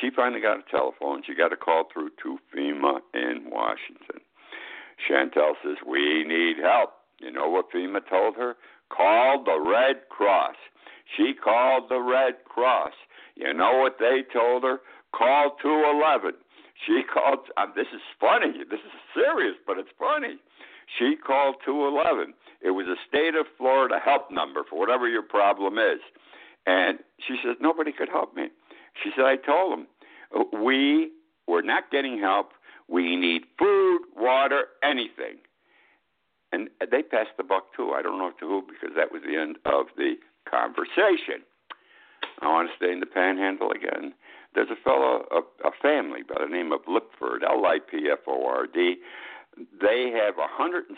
she 0.00 0.10
finally 0.14 0.40
got 0.40 0.58
a 0.58 0.70
telephone. 0.70 1.22
She 1.26 1.34
got 1.34 1.52
a 1.52 1.56
call 1.56 1.84
through 1.92 2.10
to 2.22 2.38
FEMA 2.54 3.00
in 3.14 3.50
Washington. 3.50 4.20
Chantel 5.08 5.54
says 5.62 5.78
we 5.86 6.24
need 6.24 6.56
help. 6.62 6.90
You 7.20 7.30
know 7.30 7.48
what 7.48 7.70
FEMA 7.72 8.00
told 8.08 8.36
her? 8.36 8.56
Call 8.90 9.44
the 9.44 9.58
Red 9.58 10.08
Cross. 10.10 10.56
She 11.16 11.32
called 11.32 11.84
the 11.88 12.00
Red 12.00 12.44
Cross. 12.44 12.92
You 13.36 13.54
know 13.54 13.78
what 13.78 13.96
they 13.98 14.22
told 14.32 14.64
her? 14.64 14.80
Call 15.16 15.56
211. 15.62 16.32
She 16.86 17.02
called. 17.02 17.40
Um, 17.56 17.72
this 17.76 17.88
is 17.94 18.00
funny. 18.20 18.64
This 18.70 18.80
is 18.80 18.94
serious, 19.14 19.56
but 19.66 19.78
it's 19.78 19.90
funny. 19.98 20.36
She 20.98 21.16
called 21.16 21.56
211. 21.64 22.34
It 22.62 22.70
was 22.70 22.86
a 22.86 22.96
state 23.08 23.34
of 23.34 23.46
Florida 23.56 23.98
help 24.02 24.30
number 24.30 24.62
for 24.68 24.78
whatever 24.78 25.08
your 25.08 25.22
problem 25.22 25.78
is. 25.78 26.00
And 26.66 26.98
she 27.26 27.36
says, 27.44 27.56
nobody 27.60 27.92
could 27.92 28.08
help 28.08 28.34
me. 28.34 28.48
She 29.02 29.10
said, 29.16 29.24
I 29.24 29.36
told 29.36 29.72
them, 29.72 29.86
we 30.62 31.10
were 31.46 31.62
not 31.62 31.90
getting 31.90 32.18
help. 32.18 32.50
We 32.88 33.16
need 33.16 33.42
food, 33.58 34.00
water, 34.16 34.64
anything. 34.82 35.38
And 36.52 36.68
they 36.80 37.02
passed 37.02 37.36
the 37.36 37.44
buck 37.44 37.74
too. 37.76 37.92
I 37.94 38.02
don't 38.02 38.18
know 38.18 38.32
to 38.40 38.46
who 38.46 38.62
because 38.62 38.94
that 38.96 39.12
was 39.12 39.22
the 39.24 39.36
end 39.40 39.56
of 39.64 39.86
the 39.96 40.14
conversation. 40.50 41.44
I 42.40 42.48
want 42.48 42.68
to 42.70 42.76
stay 42.76 42.92
in 42.92 43.00
the 43.00 43.06
panhandle 43.06 43.70
again. 43.70 44.14
There's 44.54 44.70
a 44.70 44.82
fellow, 44.82 45.26
a, 45.30 45.40
a 45.66 45.70
family 45.80 46.20
by 46.26 46.42
the 46.42 46.50
name 46.50 46.72
of 46.72 46.80
Lipford, 46.88 47.44
L 47.44 47.64
I 47.66 47.78
P 47.78 48.08
F 48.10 48.20
O 48.26 48.46
R 48.46 48.66
D. 48.66 48.96
They 49.80 50.10
have 50.14 50.36
a 50.36 50.48
160 50.48 50.96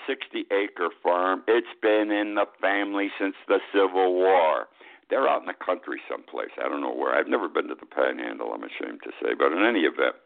acre 0.53 0.89
farm. 1.03 1.43
It's 1.49 1.75
been 1.81 2.11
in 2.11 2.35
the 2.35 2.47
family 2.61 3.11
since 3.19 3.35
the 3.49 3.59
Civil 3.73 4.15
War. 4.15 4.69
They're 5.11 5.29
out 5.29 5.43
in 5.43 5.47
the 5.47 5.59
country 5.59 6.01
someplace. 6.09 6.53
I 6.63 6.69
don't 6.69 6.81
know 6.81 6.95
where. 6.95 7.15
I've 7.15 7.29
never 7.29 7.49
been 7.49 7.69
to 7.69 7.75
the 7.75 7.87
Panhandle, 7.87 8.53
I'm 8.55 8.63
ashamed 8.63 9.01
to 9.05 9.11
say. 9.21 9.35
But 9.37 9.53
in 9.53 9.65
any 9.65 9.81
event, 9.81 10.17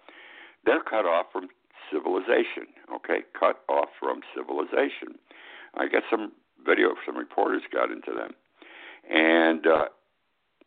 they're 0.64 0.82
cut 0.82 1.06
off 1.06 1.26
from 1.32 1.49
civilization. 1.90 2.70
Okay, 2.94 3.26
cut 3.38 3.62
off 3.68 3.88
from 3.99 4.20
civilization. 4.35 5.18
I 5.75 5.88
got 5.88 6.02
some 6.11 6.32
video. 6.64 6.94
Some 7.04 7.16
reporters 7.16 7.62
got 7.73 7.90
into 7.90 8.12
them, 8.12 8.35
and 9.11 9.66
uh, 9.66 9.85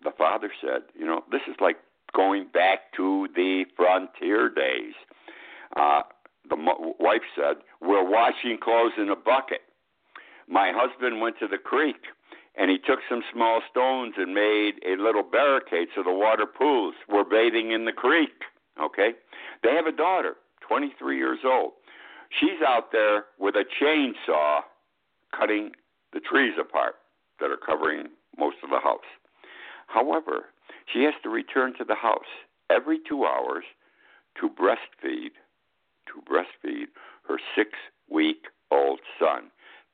the 0.04 0.12
father 0.12 0.52
said, 0.62 0.84
"You 0.98 1.06
know, 1.06 1.24
this 1.32 1.42
is 1.48 1.56
like 1.60 1.78
going 2.14 2.48
back 2.54 2.92
to 2.98 3.28
the 3.36 3.66
frontier 3.76 4.50
days." 4.50 4.94
Uh, 5.76 6.02
the 6.50 6.58
wife 7.00 7.22
said, 7.36 7.58
We're 7.82 8.08
washing 8.08 8.58
clothes 8.62 8.94
in 8.98 9.10
a 9.10 9.16
bucket. 9.16 9.62
My 10.48 10.72
husband 10.74 11.22
went 11.22 11.38
to 11.40 11.48
the 11.48 11.58
creek 11.58 12.08
and 12.56 12.70
he 12.70 12.78
took 12.78 13.00
some 13.08 13.22
small 13.32 13.62
stones 13.70 14.16
and 14.18 14.34
made 14.34 14.74
a 14.86 15.02
little 15.02 15.24
barricade 15.24 15.90
so 15.96 16.04
the 16.04 16.12
water 16.12 16.46
pools 16.46 16.96
were 17.08 17.24
bathing 17.24 17.72
in 17.72 17.86
the 17.86 17.92
creek. 17.92 18.44
Okay? 18.82 19.12
They 19.64 19.74
have 19.76 19.86
a 19.86 19.96
daughter, 19.96 20.36
23 20.68 21.18
years 21.18 21.40
old. 21.46 21.74
She's 22.40 22.62
out 22.68 22.92
there 22.92 23.26
with 23.40 23.56
a 23.56 23.66
chainsaw 23.82 24.62
cutting 25.38 25.72
the 26.14 26.20
trees 26.20 26.54
apart 26.60 26.96
that 27.40 27.52
are 27.52 27.58
covering 27.58 28.08
most 28.38 28.58
of 28.64 28.70
the 28.70 28.80
house. 28.80 29.08
However, 29.90 30.46
she 30.92 31.04
has 31.04 31.16
to 31.24 31.30
return 31.30 31.74
to 31.78 31.84
the 31.84 31.96
house 31.96 32.30
every 32.70 33.00
two 33.08 33.26
hours 33.26 33.64
to 34.40 34.50
breastfeed 34.50 35.34
to 36.08 36.22
breastfeed 36.26 36.88
her 37.28 37.38
six 37.56 37.72
week 38.10 38.46
old 38.72 39.00
son. 39.20 39.52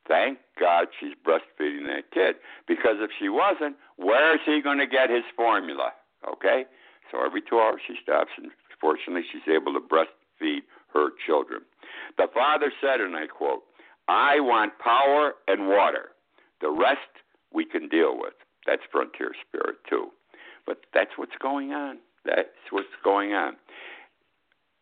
Thank 0.07 0.39
God 0.59 0.87
she's 0.99 1.13
breastfeeding 1.25 1.87
that 1.87 2.11
kid 2.13 2.35
because 2.67 2.97
if 2.99 3.09
she 3.19 3.29
wasn't, 3.29 3.75
where 3.97 4.35
is 4.35 4.41
he 4.45 4.61
going 4.61 4.77
to 4.77 4.87
get 4.87 5.09
his 5.09 5.23
formula? 5.35 5.91
Okay? 6.27 6.65
So 7.11 7.25
every 7.25 7.41
two 7.41 7.57
hours 7.57 7.81
she 7.87 7.95
stops, 8.01 8.31
and 8.37 8.51
fortunately 8.79 9.23
she's 9.31 9.47
able 9.51 9.73
to 9.73 9.79
breastfeed 9.79 10.61
her 10.93 11.09
children. 11.25 11.61
The 12.17 12.27
father 12.33 12.71
said, 12.81 13.01
and 13.01 13.15
I 13.15 13.27
quote, 13.27 13.63
I 14.07 14.39
want 14.39 14.77
power 14.79 15.33
and 15.47 15.67
water. 15.67 16.09
The 16.61 16.69
rest 16.69 16.99
we 17.53 17.65
can 17.65 17.89
deal 17.89 18.17
with. 18.17 18.33
That's 18.65 18.81
frontier 18.91 19.31
spirit, 19.47 19.77
too. 19.89 20.09
But 20.65 20.81
that's 20.93 21.11
what's 21.17 21.37
going 21.41 21.71
on. 21.71 21.99
That's 22.25 22.49
what's 22.71 22.87
going 23.03 23.33
on 23.33 23.55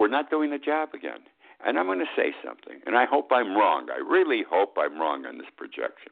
we're 0.03 0.09
not 0.09 0.29
doing 0.29 0.49
the 0.49 0.57
job 0.57 0.89
again. 0.93 1.23
And 1.65 1.79
I'm 1.79 1.85
going 1.85 1.99
to 1.99 2.05
say 2.13 2.33
something, 2.45 2.81
and 2.85 2.97
I 2.97 3.05
hope 3.05 3.29
I'm 3.31 3.55
wrong. 3.55 3.87
I 3.89 3.99
really 3.99 4.43
hope 4.43 4.75
I'm 4.77 4.99
wrong 4.99 5.25
on 5.25 5.37
this 5.37 5.47
projection. 5.55 6.11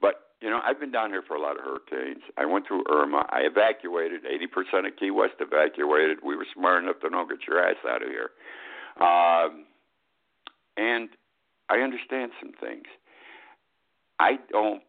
But, 0.00 0.14
you 0.40 0.48
know, 0.48 0.58
I've 0.64 0.80
been 0.80 0.90
down 0.90 1.10
here 1.10 1.20
for 1.20 1.36
a 1.36 1.40
lot 1.40 1.58
of 1.58 1.64
hurricanes. 1.64 2.22
I 2.38 2.46
went 2.46 2.66
through 2.66 2.84
Irma. 2.90 3.26
I 3.28 3.40
evacuated. 3.40 4.22
80% 4.24 4.86
of 4.86 4.96
Key 4.96 5.10
West 5.10 5.34
evacuated. 5.38 6.20
We 6.24 6.34
were 6.34 6.46
smart 6.54 6.82
enough 6.82 7.00
to 7.00 7.10
not 7.10 7.28
get 7.28 7.40
your 7.46 7.62
ass 7.62 7.76
out 7.86 8.00
of 8.00 8.08
here. 8.08 8.30
Um, 8.96 9.66
and 10.78 11.10
I 11.68 11.80
understand 11.84 12.32
some 12.40 12.52
things. 12.58 12.86
I 14.18 14.38
don't. 14.50 14.82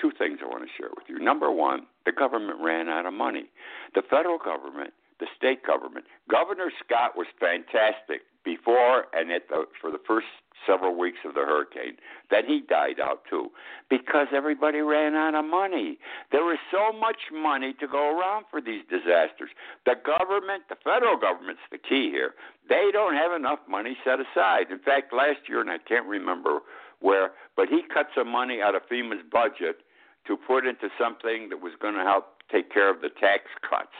Two 0.00 0.10
things 0.18 0.38
I 0.42 0.46
want 0.46 0.64
to 0.64 0.70
share 0.76 0.90
with 0.96 1.04
you. 1.08 1.18
Number 1.18 1.50
one, 1.50 1.86
the 2.04 2.12
government 2.12 2.58
ran 2.60 2.88
out 2.88 3.06
of 3.06 3.14
money. 3.14 3.46
The 3.94 4.02
federal 4.02 4.38
government, 4.38 4.92
the 5.20 5.26
state 5.36 5.64
government, 5.64 6.06
Governor 6.28 6.70
Scott 6.84 7.16
was 7.16 7.26
fantastic 7.38 8.22
before 8.44 9.06
and 9.12 9.30
at 9.30 9.48
the, 9.48 9.64
for 9.80 9.90
the 9.90 10.00
first 10.06 10.26
several 10.66 10.96
weeks 10.98 11.18
of 11.24 11.34
the 11.34 11.40
hurricane. 11.40 11.96
Then 12.30 12.44
he 12.46 12.60
died 12.60 13.00
out 13.00 13.22
too 13.28 13.50
because 13.88 14.28
everybody 14.34 14.80
ran 14.80 15.14
out 15.14 15.34
of 15.34 15.44
money. 15.44 15.98
There 16.32 16.44
was 16.44 16.58
so 16.70 16.96
much 16.96 17.30
money 17.32 17.74
to 17.80 17.86
go 17.86 18.18
around 18.18 18.46
for 18.50 18.60
these 18.60 18.82
disasters. 18.88 19.50
The 19.84 19.94
government, 20.04 20.64
the 20.68 20.76
federal 20.82 21.16
government's 21.16 21.62
the 21.70 21.78
key 21.78 22.10
here. 22.10 22.34
They 22.68 22.90
don't 22.92 23.14
have 23.14 23.32
enough 23.32 23.60
money 23.68 23.96
set 24.04 24.18
aside. 24.20 24.70
In 24.70 24.78
fact, 24.78 25.12
last 25.12 25.48
year, 25.48 25.60
and 25.60 25.70
I 25.70 25.78
can't 25.78 26.06
remember 26.06 26.60
where, 27.00 27.32
but 27.56 27.68
he 27.68 27.82
cut 27.92 28.08
some 28.16 28.28
money 28.28 28.60
out 28.62 28.74
of 28.74 28.82
FEMA's 28.90 29.24
budget 29.30 29.83
to 30.26 30.36
put 30.36 30.66
into 30.66 30.88
something 30.98 31.48
that 31.50 31.60
was 31.60 31.72
going 31.80 31.94
to 31.94 32.02
help 32.02 32.42
take 32.50 32.72
care 32.72 32.90
of 32.90 33.00
the 33.00 33.10
tax 33.10 33.44
cuts 33.68 33.94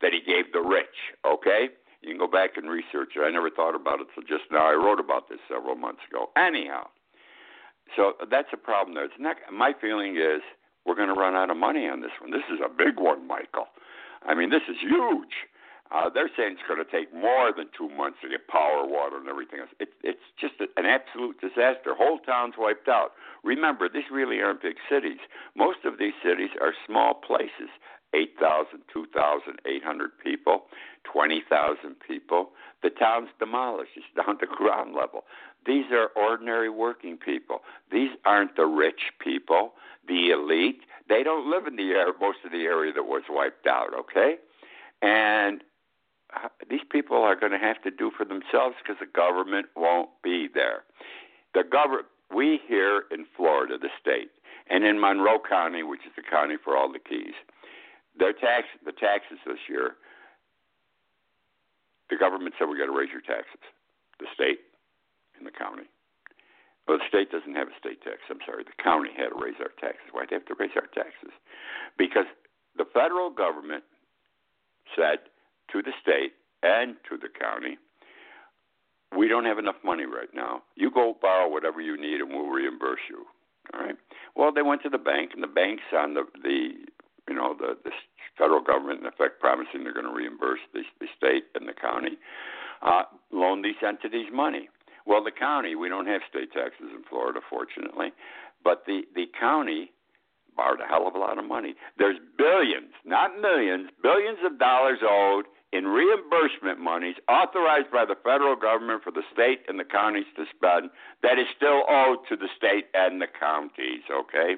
that 0.00 0.12
he 0.12 0.20
gave 0.20 0.52
the 0.52 0.60
rich. 0.60 1.14
Okay? 1.26 1.68
You 2.02 2.10
can 2.10 2.18
go 2.18 2.30
back 2.30 2.56
and 2.56 2.70
research 2.70 3.14
it. 3.16 3.20
I 3.20 3.30
never 3.30 3.50
thought 3.50 3.74
about 3.74 4.00
it 4.00 4.06
till 4.14 4.22
just 4.22 4.50
now. 4.50 4.70
I 4.70 4.74
wrote 4.74 5.00
about 5.00 5.28
this 5.28 5.38
several 5.48 5.74
months 5.74 6.02
ago. 6.08 6.30
Anyhow, 6.36 6.88
so 7.96 8.14
that's 8.30 8.48
a 8.52 8.56
problem 8.56 8.94
there. 8.94 9.04
It's 9.04 9.18
not, 9.18 9.36
my 9.52 9.72
feeling 9.80 10.16
is 10.16 10.42
we're 10.86 10.94
going 10.94 11.12
to 11.12 11.18
run 11.18 11.34
out 11.34 11.50
of 11.50 11.56
money 11.56 11.88
on 11.88 12.00
this 12.00 12.14
one. 12.20 12.30
This 12.30 12.46
is 12.52 12.60
a 12.64 12.68
big 12.68 12.98
one, 12.98 13.26
Michael. 13.26 13.66
I 14.22 14.34
mean, 14.34 14.50
this 14.50 14.62
is 14.68 14.76
huge. 14.80 15.48
Uh, 15.90 16.10
they're 16.12 16.30
saying 16.36 16.52
it's 16.52 16.68
going 16.68 16.82
to 16.84 16.90
take 16.90 17.12
more 17.14 17.52
than 17.56 17.66
two 17.76 17.88
months 17.88 18.18
to 18.22 18.28
get 18.28 18.46
power, 18.48 18.86
water, 18.86 19.16
and 19.16 19.28
everything 19.28 19.60
else. 19.60 19.70
It, 19.80 19.88
it's 20.02 20.26
just 20.38 20.54
a, 20.60 20.68
an 20.78 20.84
absolute 20.84 21.40
disaster. 21.40 21.94
Whole 21.96 22.18
towns 22.18 22.54
wiped 22.58 22.88
out. 22.88 23.12
Remember, 23.42 23.88
these 23.88 24.10
really 24.12 24.40
aren't 24.40 24.60
big 24.60 24.76
cities. 24.88 25.18
Most 25.56 25.84
of 25.84 25.98
these 25.98 26.12
cities 26.22 26.50
are 26.60 26.74
small 26.86 27.14
places. 27.14 27.72
8,000, 28.14 28.80
2,800 28.92 30.10
people, 30.22 30.64
20,000 31.04 31.96
people. 32.06 32.50
The 32.82 32.90
town's 32.90 33.28
demolished. 33.38 33.92
It's 33.96 34.06
down 34.16 34.38
to 34.38 34.46
ground 34.46 34.94
level. 34.94 35.24
These 35.66 35.86
are 35.92 36.08
ordinary 36.16 36.70
working 36.70 37.16
people. 37.16 37.60
These 37.92 38.10
aren't 38.24 38.56
the 38.56 38.66
rich 38.66 39.12
people, 39.18 39.72
the 40.06 40.30
elite. 40.30 40.80
They 41.08 41.22
don't 41.22 41.50
live 41.50 41.66
in 41.66 41.76
the 41.76 41.90
area, 41.90 42.12
most 42.20 42.38
of 42.44 42.52
the 42.52 42.64
area 42.64 42.92
that 42.92 43.04
was 43.04 43.22
wiped 43.28 43.66
out, 43.66 43.92
okay? 43.94 44.36
And 45.02 45.62
these 46.70 46.84
people 46.90 47.18
are 47.22 47.36
going 47.36 47.52
to 47.52 47.58
have 47.58 47.82
to 47.82 47.90
do 47.90 48.10
for 48.16 48.24
themselves 48.24 48.76
because 48.82 48.98
the 49.00 49.10
government 49.10 49.66
won't 49.76 50.10
be 50.22 50.48
there. 50.52 50.84
The 51.54 51.64
government, 51.64 52.06
we 52.34 52.60
here 52.66 53.04
in 53.10 53.26
Florida, 53.36 53.78
the 53.80 53.88
state, 54.00 54.30
and 54.70 54.84
in 54.84 55.00
Monroe 55.00 55.40
County, 55.40 55.82
which 55.82 56.04
is 56.06 56.12
the 56.16 56.22
county 56.22 56.56
for 56.62 56.76
all 56.76 56.92
the 56.92 56.98
keys, 56.98 57.34
their 58.18 58.32
tax, 58.32 58.66
the 58.84 58.92
taxes 58.92 59.38
this 59.46 59.64
year, 59.68 59.96
the 62.10 62.16
government 62.16 62.54
said 62.58 62.68
we 62.68 62.78
got 62.78 62.86
to 62.86 62.96
raise 62.96 63.12
your 63.12 63.22
taxes. 63.22 63.62
The 64.18 64.26
state 64.34 64.60
and 65.38 65.46
the 65.46 65.54
county. 65.54 65.86
Well, 66.86 66.98
the 66.98 67.04
state 67.06 67.30
doesn't 67.30 67.54
have 67.54 67.68
a 67.68 67.76
state 67.78 68.00
tax. 68.02 68.24
I'm 68.30 68.40
sorry. 68.48 68.64
The 68.64 68.82
county 68.82 69.10
had 69.14 69.28
to 69.28 69.38
raise 69.38 69.60
our 69.60 69.72
taxes. 69.76 70.08
Why'd 70.10 70.32
they 70.32 70.36
have 70.40 70.48
to 70.48 70.56
raise 70.58 70.72
our 70.74 70.88
taxes? 70.88 71.36
Because 71.96 72.24
the 72.76 72.88
federal 72.92 73.28
government 73.28 73.84
said 74.96 75.28
to 75.72 75.82
the 75.82 75.92
state 76.00 76.32
and 76.62 76.96
to 77.08 77.16
the 77.16 77.28
county, 77.28 77.78
we 79.16 79.28
don't 79.28 79.44
have 79.44 79.58
enough 79.58 79.76
money 79.84 80.04
right 80.04 80.28
now. 80.34 80.62
You 80.76 80.90
go 80.90 81.16
borrow 81.20 81.48
whatever 81.48 81.80
you 81.80 81.96
need, 81.96 82.20
and 82.20 82.30
we'll 82.30 82.48
reimburse 82.48 83.00
you. 83.08 83.24
All 83.72 83.80
right. 83.80 83.96
Well, 84.34 84.52
they 84.52 84.62
went 84.62 84.82
to 84.82 84.88
the 84.88 84.98
bank, 84.98 85.30
and 85.34 85.42
the 85.42 85.48
bank's 85.48 85.82
on 85.96 86.14
the 86.14 86.24
the 86.42 86.70
you 87.28 87.34
know 87.34 87.54
the 87.58 87.76
the 87.84 87.90
federal 88.36 88.62
government 88.62 89.00
in 89.00 89.06
effect 89.06 89.40
promising 89.40 89.82
they're 89.82 89.92
going 89.92 90.06
to 90.06 90.12
reimburse 90.12 90.60
the, 90.72 90.82
the 91.00 91.06
state 91.16 91.44
and 91.54 91.68
the 91.68 91.72
county, 91.72 92.16
uh, 92.82 93.02
loan 93.32 93.62
these 93.62 93.80
entities 93.86 94.28
money. 94.32 94.68
Well, 95.06 95.24
the 95.24 95.32
county, 95.32 95.74
we 95.74 95.88
don't 95.88 96.06
have 96.06 96.20
state 96.28 96.52
taxes 96.52 96.92
in 96.94 97.02
Florida, 97.08 97.40
fortunately, 97.48 98.12
but 98.62 98.84
the 98.86 99.02
the 99.14 99.26
county 99.38 99.90
borrowed 100.56 100.80
a 100.80 100.86
hell 100.86 101.06
of 101.06 101.14
a 101.14 101.18
lot 101.18 101.38
of 101.38 101.44
money. 101.44 101.74
There's 101.98 102.18
billions, 102.36 102.92
not 103.04 103.40
millions, 103.40 103.90
billions 104.02 104.38
of 104.44 104.58
dollars 104.58 104.98
owed 105.02 105.44
in 105.72 105.84
reimbursement 105.84 106.80
monies 106.80 107.16
authorized 107.28 107.90
by 107.92 108.04
the 108.04 108.16
federal 108.24 108.56
government 108.56 109.02
for 109.04 109.10
the 109.10 109.22
state 109.32 109.60
and 109.68 109.78
the 109.78 109.84
counties 109.84 110.24
to 110.36 110.44
spend 110.56 110.90
that 111.22 111.38
is 111.38 111.46
still 111.56 111.84
owed 111.88 112.18
to 112.28 112.36
the 112.36 112.48
state 112.56 112.86
and 112.94 113.20
the 113.20 113.28
counties, 113.28 114.02
okay? 114.10 114.56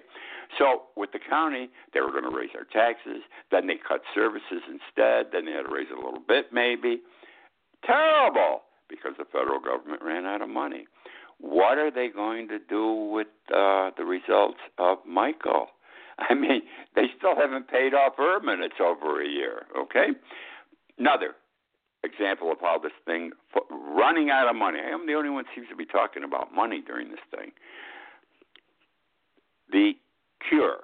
So 0.59 0.83
with 0.96 1.11
the 1.12 1.18
county, 1.18 1.70
they 1.92 2.01
were 2.01 2.12
going 2.12 2.31
to 2.31 2.37
raise 2.37 2.51
their 2.55 2.66
taxes, 2.70 3.23
then 3.51 3.66
they 3.66 3.77
cut 3.77 4.03
services 4.14 4.62
instead, 4.70 5.33
then 5.33 5.46
they 5.46 5.53
had 5.53 5.66
to 5.66 5.75
raise 5.75 5.90
a 5.90 5.99
little 5.99 6.23
bit 6.27 6.53
maybe. 6.53 7.03
Terrible 7.85 8.62
because 8.88 9.12
the 9.18 9.25
federal 9.25 9.61
government 9.61 10.03
ran 10.03 10.27
out 10.27 10.42
of 10.42 10.49
money. 10.49 10.87
What 11.38 11.79
are 11.79 11.90
they 11.90 12.09
going 12.09 12.49
to 12.49 12.59
do 12.59 12.92
with 13.11 13.29
uh, 13.49 13.90
the 13.96 14.05
results 14.05 14.59
of 14.79 14.99
Michael? 15.07 15.68
I 16.18 16.35
mean, 16.35 16.62
they 16.94 17.07
still 17.16 17.35
haven't 17.35 17.68
paid 17.68 17.94
off 17.94 18.14
and 18.18 18.62
it's 18.62 18.81
over 18.81 19.23
a 19.23 19.29
year, 19.29 19.66
okay? 19.77 20.09
Another 21.00 21.34
example 22.04 22.52
of 22.52 22.58
how 22.60 22.78
this 22.78 22.92
thing 23.06 23.30
running 23.70 24.28
out 24.28 24.48
of 24.48 24.54
money. 24.54 24.78
I 24.80 24.90
am 24.90 25.06
the 25.06 25.14
only 25.14 25.30
one 25.30 25.44
seems 25.54 25.66
to 25.68 25.76
be 25.76 25.86
talking 25.86 26.22
about 26.22 26.54
money 26.54 26.82
during 26.86 27.08
this 27.10 27.20
thing. 27.34 27.52
The 29.72 29.92
cure, 30.46 30.80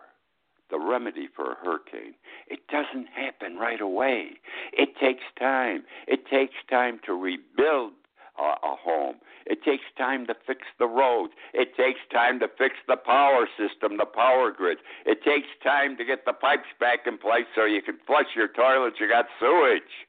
the 0.70 0.78
remedy 0.78 1.28
for 1.34 1.52
a 1.52 1.54
hurricane, 1.56 2.14
it 2.48 2.60
doesn't 2.68 3.08
happen 3.08 3.56
right 3.56 3.80
away. 3.80 4.40
It 4.72 4.96
takes 4.98 5.24
time. 5.38 5.84
It 6.08 6.26
takes 6.26 6.54
time 6.70 6.98
to 7.04 7.12
rebuild 7.12 7.92
a 8.38 8.76
home. 8.76 9.16
It 9.46 9.62
takes 9.64 9.84
time 9.96 10.26
to 10.26 10.34
fix 10.46 10.60
the 10.78 10.86
roads. 10.86 11.32
It 11.54 11.76
takes 11.76 12.00
time 12.12 12.38
to 12.40 12.48
fix 12.58 12.74
the 12.86 12.96
power 12.96 13.48
system, 13.56 13.96
the 13.96 14.04
power 14.04 14.50
grid. 14.50 14.78
It 15.06 15.24
takes 15.24 15.48
time 15.62 15.96
to 15.96 16.04
get 16.04 16.26
the 16.26 16.32
pipes 16.34 16.68
back 16.78 17.06
in 17.06 17.16
place 17.16 17.46
so 17.54 17.64
you 17.64 17.80
can 17.80 17.96
flush 18.06 18.34
your 18.34 18.48
toilets. 18.48 18.96
You 19.00 19.08
got 19.08 19.26
sewage. 19.40 20.05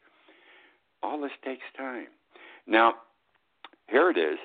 All 1.04 1.22
this 1.22 1.32
takes 1.44 1.64
time. 1.78 2.08
Now, 2.66 2.96
here 3.88 4.10
it 4.10 4.18
is. 4.18 4.40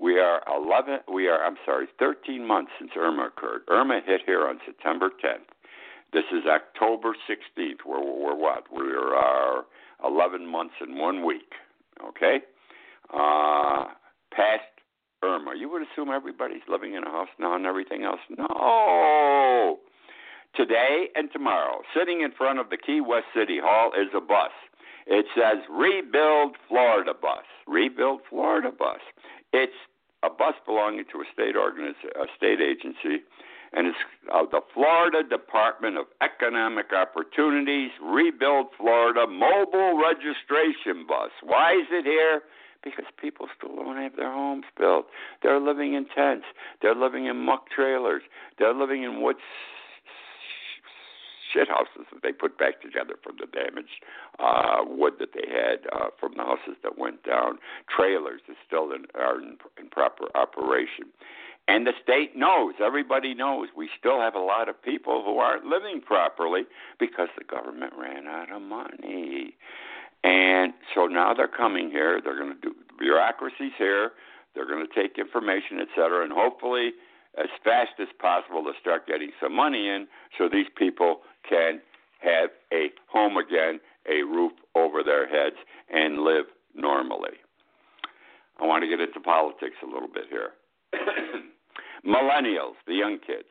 We 0.00 0.18
are 0.18 0.42
11. 0.52 1.00
We 1.12 1.28
are. 1.28 1.44
I'm 1.44 1.56
sorry, 1.64 1.86
13 1.98 2.46
months 2.46 2.72
since 2.78 2.90
Irma 2.96 3.26
occurred. 3.26 3.62
Irma 3.68 4.00
hit 4.04 4.22
here 4.26 4.46
on 4.48 4.58
September 4.66 5.10
10th. 5.24 5.46
This 6.12 6.24
is 6.32 6.44
October 6.46 7.14
16th. 7.28 7.86
We're, 7.86 8.02
we're 8.02 8.34
what? 8.34 8.64
We 8.72 8.82
are 8.82 9.64
11 10.04 10.46
months 10.46 10.74
and 10.80 10.98
one 10.98 11.24
week. 11.24 11.52
Okay. 12.06 12.40
Uh, 13.12 13.84
past 14.32 14.62
Irma. 15.22 15.54
You 15.56 15.70
would 15.70 15.82
assume 15.82 16.10
everybody's 16.10 16.62
living 16.68 16.94
in 16.94 17.04
a 17.04 17.10
house 17.10 17.28
now 17.38 17.54
and 17.54 17.64
everything 17.64 18.02
else. 18.02 18.20
No. 18.36 19.78
Today 20.54 21.08
and 21.14 21.30
tomorrow, 21.32 21.80
sitting 21.96 22.20
in 22.20 22.32
front 22.32 22.58
of 22.58 22.68
the 22.68 22.76
Key 22.76 23.00
West 23.00 23.26
City 23.34 23.58
Hall 23.62 23.92
is 23.98 24.08
a 24.14 24.20
bus. 24.20 24.50
It 25.06 25.26
says 25.34 25.64
Rebuild 25.70 26.56
Florida 26.68 27.12
Bus. 27.20 27.44
Rebuild 27.66 28.20
Florida 28.28 28.70
Bus. 28.70 29.00
It's 29.52 29.72
a 30.22 30.30
bus 30.30 30.54
belonging 30.64 31.04
to 31.12 31.20
a 31.20 31.24
state 31.32 31.56
organiz- 31.56 32.04
a 32.14 32.26
state 32.36 32.60
agency, 32.60 33.24
and 33.72 33.88
it's 33.88 33.98
uh, 34.32 34.44
the 34.50 34.60
Florida 34.72 35.22
Department 35.28 35.98
of 35.98 36.06
Economic 36.20 36.92
Opportunities 36.92 37.90
Rebuild 38.02 38.66
Florida 38.78 39.26
Mobile 39.26 40.00
Registration 40.00 41.06
Bus. 41.06 41.30
Why 41.42 41.72
is 41.72 41.86
it 41.90 42.04
here? 42.04 42.42
because 42.84 43.04
people 43.20 43.46
still 43.56 43.76
don't 43.76 43.96
have 43.96 44.16
their 44.16 44.32
homes 44.32 44.64
built. 44.76 45.06
They're 45.42 45.60
living 45.60 45.94
in 45.94 46.06
tents. 46.06 46.46
They're 46.80 46.94
living 46.96 47.26
in 47.26 47.36
muck 47.36 47.70
trailers. 47.70 48.22
They're 48.58 48.74
living 48.74 49.04
in 49.04 49.22
wood 49.22 49.36
shit 51.52 51.68
houses 51.68 52.06
that 52.12 52.22
they 52.22 52.32
put 52.32 52.58
back 52.58 52.80
together 52.80 53.14
from 53.22 53.36
the 53.38 53.46
damaged 53.46 54.02
uh, 54.38 54.84
wood 54.86 55.14
that 55.20 55.32
they 55.34 55.46
had 55.48 55.86
uh, 55.92 56.08
from 56.18 56.32
the 56.36 56.42
houses 56.42 56.76
that 56.82 56.98
went 56.98 57.22
down. 57.24 57.58
Trailers 57.94 58.40
that 58.48 58.56
still 58.66 58.92
in, 58.92 59.06
are 59.14 59.40
in, 59.40 59.58
in 59.78 59.88
proper 59.88 60.26
operation. 60.34 61.06
And 61.68 61.86
the 61.86 61.92
state 62.02 62.34
knows, 62.36 62.74
everybody 62.84 63.34
knows, 63.34 63.68
we 63.76 63.88
still 63.96 64.20
have 64.20 64.34
a 64.34 64.40
lot 64.40 64.68
of 64.68 64.82
people 64.82 65.22
who 65.24 65.38
aren't 65.38 65.64
living 65.64 66.00
properly 66.00 66.62
because 66.98 67.28
the 67.38 67.44
government 67.44 67.92
ran 67.96 68.26
out 68.26 68.50
of 68.50 68.62
money. 68.62 69.54
And 70.24 70.72
so 70.94 71.06
now 71.06 71.34
they're 71.34 71.46
coming 71.46 71.90
here. 71.90 72.20
They're 72.22 72.38
going 72.38 72.54
to 72.54 72.60
do 72.60 72.74
bureaucracies 72.98 73.72
here. 73.78 74.12
They're 74.54 74.66
going 74.66 74.86
to 74.86 74.92
take 74.92 75.18
information, 75.18 75.78
et 75.80 75.88
cetera, 75.94 76.24
and 76.24 76.32
hopefully, 76.32 76.92
as 77.38 77.48
fast 77.64 77.92
as 78.00 78.08
possible, 78.18 78.62
to 78.64 78.72
start 78.80 79.06
getting 79.06 79.30
some 79.40 79.54
money 79.54 79.88
in 79.88 80.06
so 80.36 80.48
these 80.48 80.66
people 80.76 81.20
can 81.48 81.80
have 82.20 82.50
a 82.72 82.90
home 83.08 83.36
again, 83.36 83.80
a 84.08 84.22
roof 84.22 84.52
over 84.74 85.02
their 85.02 85.26
heads, 85.28 85.56
and 85.92 86.18
live 86.18 86.46
normally. 86.74 87.36
I 88.60 88.66
want 88.66 88.82
to 88.82 88.88
get 88.88 89.00
into 89.00 89.20
politics 89.20 89.76
a 89.82 89.86
little 89.86 90.08
bit 90.08 90.24
here. 90.30 90.50
Millennials, 92.06 92.74
the 92.86 92.94
young 92.94 93.18
kids. 93.24 93.48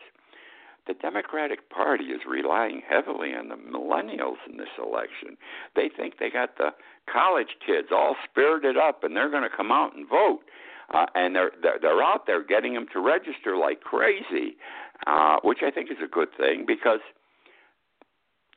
The 0.88 0.94
Democratic 0.96 1.70
Party 1.70 2.06
is 2.06 2.22
relying 2.28 2.82
heavily 2.88 3.36
on 3.36 3.50
the 3.50 3.56
millennials 3.56 4.38
in 4.50 4.58
this 4.58 4.74
election. 4.80 5.38
They 5.76 5.90
think 5.96 6.18
they 6.18 6.30
got 6.30 6.58
the 6.58 6.72
college 7.12 7.56
kids 7.66 7.90
all 7.92 8.16
spirited 8.30 8.78
up 8.78 9.04
and 9.04 9.16
they're 9.16 9.30
going 9.30 9.44
to 9.44 9.56
come 9.56 9.72
out 9.72 9.96
and 9.96 10.10
vote. 10.10 10.40
Uh, 10.94 11.06
and 11.16 11.36
they're, 11.36 11.52
they're 11.62 12.04
out 12.04 12.28
there 12.28 12.44
getting 12.44 12.74
them 12.74 12.86
to 12.92 13.00
register 13.00 13.56
like 13.58 13.82
crazy, 13.82 14.58
uh, 15.08 15.38
which 15.44 15.60
I 15.66 15.72
think 15.72 15.90
is 15.90 15.98
a 16.04 16.08
good 16.08 16.30
thing 16.38 16.66
because 16.68 17.00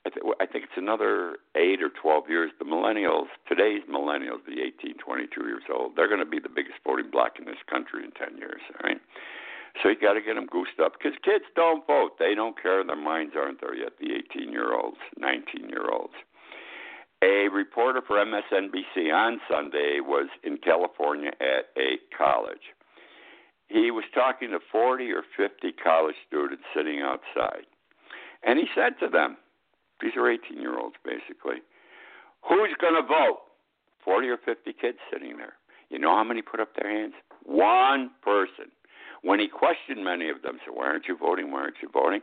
I, 0.07 0.11
th- 0.11 0.25
I 0.40 0.47
think 0.47 0.64
it's 0.64 0.77
another 0.77 1.37
eight 1.57 1.81
or 1.81 1.88
twelve 1.88 2.29
years. 2.29 2.51
The 2.59 2.64
millennials, 2.66 3.33
today's 3.49 3.83
millennials, 3.88 4.44
the 4.47 4.61
18, 4.61 4.99
22 4.99 5.47
years 5.47 5.62
old, 5.73 5.97
they're 5.97 6.09
going 6.09 6.20
to 6.20 6.29
be 6.29 6.40
the 6.40 6.53
biggest 6.53 6.77
voting 6.85 7.11
bloc 7.11 7.38
in 7.38 7.47
this 7.47 7.62
country 7.70 8.05
in 8.05 8.11
ten 8.12 8.37
years. 8.37 8.61
Right. 8.83 9.01
So 9.83 9.88
you 9.88 9.97
got 9.99 10.14
to 10.14 10.23
get 10.23 10.35
them 10.35 10.47
goosed 10.47 10.79
up 10.83 10.92
because 10.99 11.18
kids 11.25 11.44
don't 11.57 11.87
vote. 11.87 12.18
They 12.18 12.35
don't 12.35 12.61
care. 12.61 12.85
Their 12.85 12.97
minds 12.97 13.35
aren't 13.37 13.61
there 13.61 13.75
yet. 13.75 13.94
The 13.99 14.14
18 14.31 14.53
year 14.53 14.75
olds, 14.75 14.99
19 15.18 15.68
year 15.68 15.90
olds. 15.90 16.14
A 17.25 17.49
reporter 17.49 18.03
for 18.07 18.17
MSNBC 18.17 19.11
on 19.11 19.41
Sunday 19.51 20.01
was 20.01 20.29
in 20.43 20.59
California 20.59 21.31
at 21.41 21.73
a 21.75 21.97
college. 22.17 22.75
He 23.69 23.91
was 23.91 24.05
talking 24.13 24.51
to 24.51 24.59
40 24.71 25.11
or 25.11 25.23
50 25.35 25.73
college 25.83 26.17
students 26.29 26.65
sitting 26.77 27.01
outside. 27.01 27.65
And 28.43 28.59
he 28.59 28.67
said 28.75 28.99
to 29.01 29.09
them, 29.09 29.39
these 30.03 30.13
are 30.17 30.31
18 30.31 30.61
year 30.61 30.79
olds 30.79 30.97
basically, 31.03 31.63
who's 32.47 32.77
going 32.79 33.01
to 33.01 33.09
vote? 33.09 33.41
40 34.05 34.29
or 34.29 34.37
50 34.37 34.75
kids 34.75 34.99
sitting 35.11 35.39
there. 35.39 35.55
You 35.89 35.99
know 35.99 36.15
how 36.15 36.25
many 36.25 36.43
put 36.43 36.61
up 36.61 36.77
their 36.77 36.91
hands? 36.91 37.15
One 37.45 38.11
person. 38.23 38.69
When 39.25 39.41
he 39.41 39.49
questioned 39.49 40.05
many 40.05 40.29
of 40.29 40.43
them, 40.43 40.59
said, 40.61 40.75
Why 40.77 40.85
aren't 40.85 41.09
you 41.09 41.17
voting? 41.17 41.51
Why 41.51 41.61
aren't 41.61 41.81
you 41.81 41.89
voting? 41.89 42.21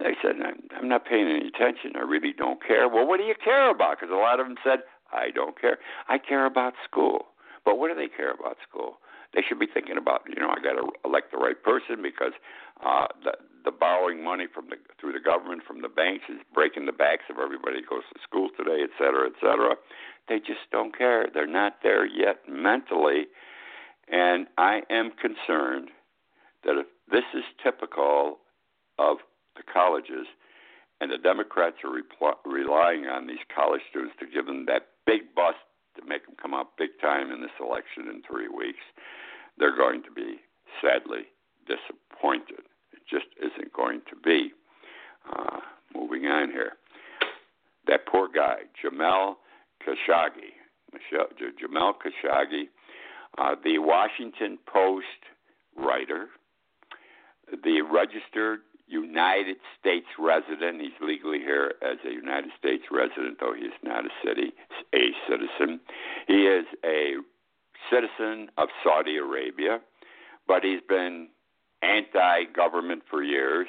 They 0.00 0.18
said, 0.20 0.34
I'm 0.76 0.88
not 0.88 1.06
paying 1.06 1.28
any 1.28 1.46
attention. 1.46 1.92
I 1.94 2.00
really 2.02 2.34
don't 2.36 2.58
care. 2.60 2.88
Well, 2.88 3.06
what 3.06 3.18
do 3.18 3.24
you 3.24 3.36
care 3.38 3.70
about? 3.70 4.00
Because 4.00 4.12
a 4.12 4.18
lot 4.18 4.40
of 4.40 4.46
them 4.46 4.56
said, 4.64 4.80
I 5.12 5.30
don't 5.30 5.58
care. 5.60 5.78
I 6.08 6.18
care 6.18 6.46
about 6.46 6.74
school. 6.84 7.26
But 7.64 7.78
what 7.78 7.88
do 7.88 7.94
they 7.94 8.08
care 8.08 8.32
about 8.32 8.56
school? 8.68 8.98
They 9.32 9.42
should 9.46 9.60
be 9.60 9.68
thinking 9.72 9.96
about, 9.96 10.22
you 10.26 10.42
know, 10.42 10.50
I 10.50 10.58
got 10.58 10.74
to 10.74 10.90
elect 11.04 11.30
the 11.30 11.38
right 11.38 11.60
person 11.62 12.02
because 12.02 12.32
uh, 12.84 13.06
the 13.22 13.32
the 13.62 13.70
borrowing 13.70 14.24
money 14.24 14.46
from 14.52 14.70
the 14.70 14.76
through 14.98 15.12
the 15.12 15.20
government 15.20 15.62
from 15.68 15.82
the 15.82 15.88
banks 15.88 16.24
is 16.28 16.38
breaking 16.52 16.86
the 16.86 16.92
backs 16.92 17.24
of 17.30 17.36
everybody 17.38 17.78
who 17.78 17.96
goes 17.96 18.06
to 18.12 18.18
school 18.26 18.48
today, 18.56 18.82
et 18.82 18.90
cetera, 18.98 19.26
et 19.28 19.38
cetera. 19.38 19.76
They 20.28 20.38
just 20.38 20.66
don't 20.72 20.96
care. 20.96 21.26
They're 21.32 21.46
not 21.46 21.76
there 21.84 22.06
yet 22.06 22.40
mentally, 22.48 23.26
and 24.10 24.48
I 24.58 24.82
am 24.90 25.12
concerned 25.12 25.90
that 26.64 26.78
if 26.78 26.86
this 27.10 27.24
is 27.34 27.44
typical 27.62 28.38
of 28.98 29.18
the 29.56 29.62
colleges, 29.62 30.26
and 31.00 31.10
the 31.10 31.18
Democrats 31.18 31.76
are 31.82 31.90
repl- 31.90 32.36
relying 32.44 33.06
on 33.06 33.26
these 33.26 33.42
college 33.54 33.80
students 33.88 34.14
to 34.20 34.26
give 34.26 34.46
them 34.46 34.66
that 34.66 34.88
big 35.06 35.34
bust 35.34 35.56
to 35.96 36.04
make 36.06 36.26
them 36.26 36.36
come 36.40 36.54
out 36.54 36.76
big 36.76 36.90
time 37.00 37.32
in 37.32 37.40
this 37.40 37.56
election 37.58 38.08
in 38.08 38.22
three 38.22 38.48
weeks, 38.48 38.84
they're 39.58 39.76
going 39.76 40.02
to 40.02 40.10
be 40.10 40.36
sadly 40.80 41.24
disappointed. 41.66 42.64
It 42.92 43.02
just 43.08 43.26
isn't 43.40 43.72
going 43.72 44.02
to 44.10 44.16
be. 44.16 44.52
Uh, 45.30 45.60
moving 45.94 46.26
on 46.26 46.50
here. 46.50 46.72
That 47.86 48.06
poor 48.06 48.28
guy, 48.32 48.60
Jamal 48.80 49.38
Khashoggi. 49.86 50.54
Jamal 51.58 51.94
Khashoggi, 51.94 52.64
uh, 53.38 53.54
the 53.62 53.78
Washington 53.78 54.58
Post 54.66 55.04
writer, 55.76 56.28
the 57.64 57.82
registered 57.82 58.60
United 58.90 59.56
States 59.78 60.06
resident. 60.18 60.80
He's 60.80 60.98
legally 61.00 61.38
here 61.38 61.74
as 61.80 61.98
a 62.04 62.12
United 62.12 62.50
States 62.58 62.84
resident, 62.90 63.38
though 63.40 63.54
he 63.54 63.64
is 63.64 63.78
not 63.82 64.04
a 64.04 64.10
city 64.24 64.52
a 64.94 65.10
citizen. 65.28 65.80
He 66.26 66.46
is 66.46 66.66
a 66.84 67.14
citizen 67.90 68.50
of 68.58 68.68
Saudi 68.82 69.16
Arabia, 69.16 69.80
but 70.46 70.64
he's 70.64 70.82
been 70.88 71.28
anti-government 71.82 73.02
for 73.08 73.22
years, 73.22 73.68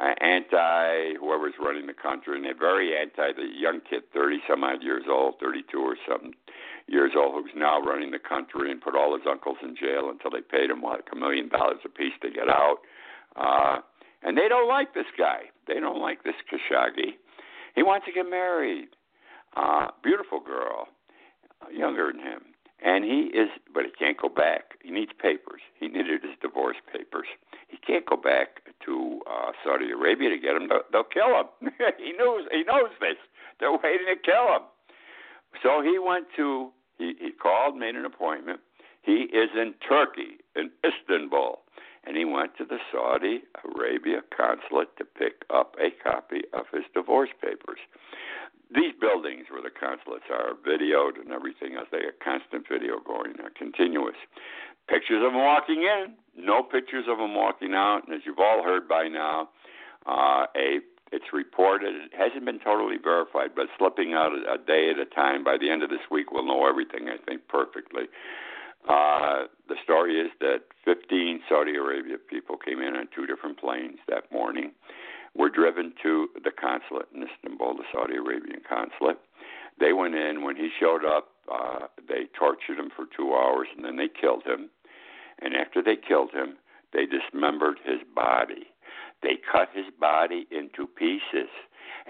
uh, 0.00 0.14
anti 0.20 1.14
whoever's 1.20 1.54
running 1.60 1.86
the 1.86 1.94
country, 1.94 2.36
and 2.36 2.44
they're 2.44 2.58
very 2.58 2.96
anti 2.96 3.32
the 3.32 3.48
young 3.54 3.80
kid, 3.88 4.02
30 4.12 4.38
some 4.48 4.64
odd 4.64 4.82
years 4.82 5.04
old, 5.08 5.34
32 5.40 5.78
or 5.78 5.96
something 6.08 6.34
years 6.88 7.12
old, 7.16 7.34
who's 7.34 7.54
now 7.56 7.80
running 7.80 8.10
the 8.10 8.18
country 8.18 8.70
and 8.70 8.80
put 8.80 8.94
all 8.94 9.14
his 9.14 9.26
uncles 9.28 9.56
in 9.62 9.76
jail 9.76 10.10
until 10.10 10.30
they 10.30 10.42
paid 10.42 10.70
him 10.70 10.82
like 10.82 11.06
a 11.12 11.16
million 11.16 11.48
dollars 11.48 11.78
apiece 11.84 12.14
to 12.22 12.30
get 12.30 12.48
out. 12.48 12.78
Uh, 13.38 13.78
and 14.22 14.36
they 14.36 14.48
don't 14.48 14.68
like 14.68 14.94
this 14.94 15.06
guy. 15.16 15.42
They 15.66 15.80
don't 15.80 16.00
like 16.00 16.24
this 16.24 16.34
Khashoggi. 16.50 17.14
He 17.74 17.82
wants 17.82 18.06
to 18.06 18.12
get 18.12 18.28
married. 18.28 18.88
Uh, 19.56 19.88
beautiful 20.02 20.40
girl, 20.40 20.88
younger 21.72 22.10
than 22.12 22.20
him. 22.20 22.40
And 22.84 23.04
he 23.04 23.30
is, 23.34 23.48
but 23.72 23.84
he 23.84 23.90
can't 23.90 24.16
go 24.16 24.28
back. 24.28 24.78
He 24.82 24.90
needs 24.90 25.10
papers. 25.20 25.60
He 25.80 25.88
needed 25.88 26.22
his 26.22 26.38
divorce 26.40 26.76
papers. 26.92 27.26
He 27.68 27.76
can't 27.76 28.06
go 28.06 28.16
back 28.16 28.62
to 28.84 29.20
uh, 29.28 29.50
Saudi 29.64 29.90
Arabia 29.90 30.30
to 30.30 30.38
get 30.38 30.54
him. 30.54 30.68
They'll, 30.68 30.86
they'll 30.92 31.04
kill 31.04 31.34
him. 31.34 31.72
he 31.98 32.12
knows. 32.12 32.44
He 32.52 32.62
knows 32.62 32.90
this. 33.00 33.18
They're 33.58 33.72
waiting 33.72 34.06
to 34.06 34.16
kill 34.22 34.54
him. 34.54 34.62
So 35.62 35.82
he 35.82 35.98
went 35.98 36.26
to. 36.36 36.70
He, 36.98 37.14
he 37.20 37.30
called, 37.30 37.76
made 37.76 37.94
an 37.94 38.04
appointment. 38.04 38.60
He 39.02 39.26
is 39.32 39.50
in 39.54 39.74
Turkey, 39.88 40.38
in 40.54 40.70
Istanbul 40.84 41.62
and 42.04 42.16
he 42.16 42.24
went 42.24 42.56
to 42.58 42.64
the 42.64 42.78
Saudi 42.92 43.42
Arabia 43.64 44.20
consulate 44.34 44.96
to 44.96 45.04
pick 45.04 45.44
up 45.50 45.76
a 45.80 45.90
copy 46.02 46.42
of 46.52 46.66
his 46.72 46.84
divorce 46.94 47.30
papers. 47.40 47.78
These 48.74 48.92
buildings 49.00 49.46
where 49.50 49.62
the 49.62 49.70
consulates 49.70 50.28
are 50.30 50.52
videoed 50.60 51.20
and 51.20 51.32
everything 51.32 51.76
else, 51.76 51.88
they 51.90 52.04
have 52.04 52.18
constant 52.22 52.66
video 52.68 53.00
going, 53.00 53.32
uh, 53.40 53.48
continuous. 53.56 54.16
Pictures 54.88 55.24
of 55.24 55.32
him 55.32 55.40
walking 55.40 55.82
in, 55.82 56.14
no 56.36 56.62
pictures 56.62 57.06
of 57.08 57.18
him 57.18 57.34
walking 57.34 57.74
out. 57.74 58.02
And 58.06 58.14
as 58.14 58.22
you've 58.24 58.38
all 58.38 58.62
heard 58.62 58.88
by 58.88 59.08
now, 59.08 59.48
uh, 60.06 60.46
a 60.56 60.80
it's 61.10 61.32
reported. 61.32 61.94
It 61.94 62.12
hasn't 62.12 62.44
been 62.44 62.60
totally 62.60 62.96
verified, 63.02 63.50
but 63.56 63.66
slipping 63.78 64.12
out 64.12 64.32
a, 64.32 64.54
a 64.54 64.58
day 64.58 64.90
at 64.90 64.98
a 64.98 65.06
time. 65.06 65.42
By 65.42 65.56
the 65.58 65.70
end 65.70 65.82
of 65.82 65.88
this 65.88 66.04
week, 66.10 66.32
we'll 66.32 66.44
know 66.46 66.68
everything. 66.68 67.08
I 67.08 67.16
think 67.24 67.48
perfectly. 67.48 68.04
Uh, 68.88 69.44
the 69.68 69.76
story 69.84 70.14
is 70.18 70.30
that 70.40 70.62
15 70.84 71.40
Saudi 71.48 71.76
Arabia 71.76 72.16
people 72.16 72.56
came 72.56 72.80
in 72.80 72.96
on 72.96 73.06
two 73.14 73.26
different 73.26 73.60
planes 73.60 73.98
that 74.08 74.32
morning, 74.32 74.72
were 75.34 75.50
driven 75.50 75.92
to 76.02 76.28
the 76.42 76.50
consulate 76.50 77.08
in 77.14 77.22
Istanbul, 77.22 77.76
the 77.76 77.84
Saudi 77.92 78.16
Arabian 78.16 78.60
consulate. 78.66 79.18
They 79.78 79.92
went 79.92 80.14
in. 80.14 80.42
When 80.42 80.56
he 80.56 80.70
showed 80.80 81.04
up, 81.04 81.28
uh, 81.52 81.86
they 82.08 82.26
tortured 82.36 82.78
him 82.78 82.90
for 82.96 83.04
two 83.14 83.34
hours 83.34 83.68
and 83.76 83.84
then 83.84 83.96
they 83.96 84.08
killed 84.08 84.42
him. 84.44 84.70
And 85.40 85.54
after 85.54 85.82
they 85.82 85.96
killed 85.96 86.32
him, 86.32 86.56
they 86.92 87.04
dismembered 87.04 87.78
his 87.84 88.00
body. 88.14 88.72
They 89.22 89.38
cut 89.52 89.68
his 89.74 89.86
body 90.00 90.46
into 90.50 90.86
pieces 90.86 91.52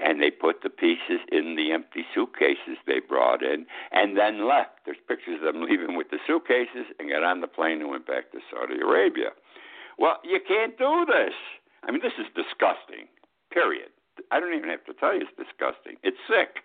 and 0.02 0.22
they 0.22 0.30
put 0.30 0.62
the 0.62 0.70
pieces 0.70 1.20
in 1.30 1.56
the 1.56 1.72
empty 1.72 2.04
suitcases 2.14 2.78
they 2.86 3.00
brought 3.00 3.42
in 3.42 3.66
and 3.92 4.16
then 4.16 4.48
left. 4.48 4.84
There's 4.84 5.02
pictures 5.06 5.40
of 5.44 5.52
them 5.54 5.62
leaving 5.68 5.96
with 5.96 6.10
the 6.10 6.18
suitcases 6.26 6.86
and 6.98 7.10
got 7.10 7.22
on 7.22 7.40
the 7.40 7.46
plane 7.46 7.80
and 7.80 7.90
went 7.90 8.06
back 8.06 8.32
to 8.32 8.38
Saudi 8.50 8.80
Arabia. 8.80 9.30
Well, 9.98 10.16
you 10.22 10.40
can't 10.46 10.78
do 10.78 11.06
this. 11.06 11.34
I 11.86 11.90
mean, 11.90 12.02
this 12.02 12.18
is 12.18 12.26
disgusting, 12.34 13.06
period. 13.52 13.90
I 14.30 14.40
don't 14.40 14.54
even 14.54 14.70
have 14.70 14.84
to 14.86 14.94
tell 14.94 15.14
you 15.14 15.22
it's 15.22 15.36
disgusting. 15.38 15.96
It's 16.02 16.18
sick. 16.28 16.62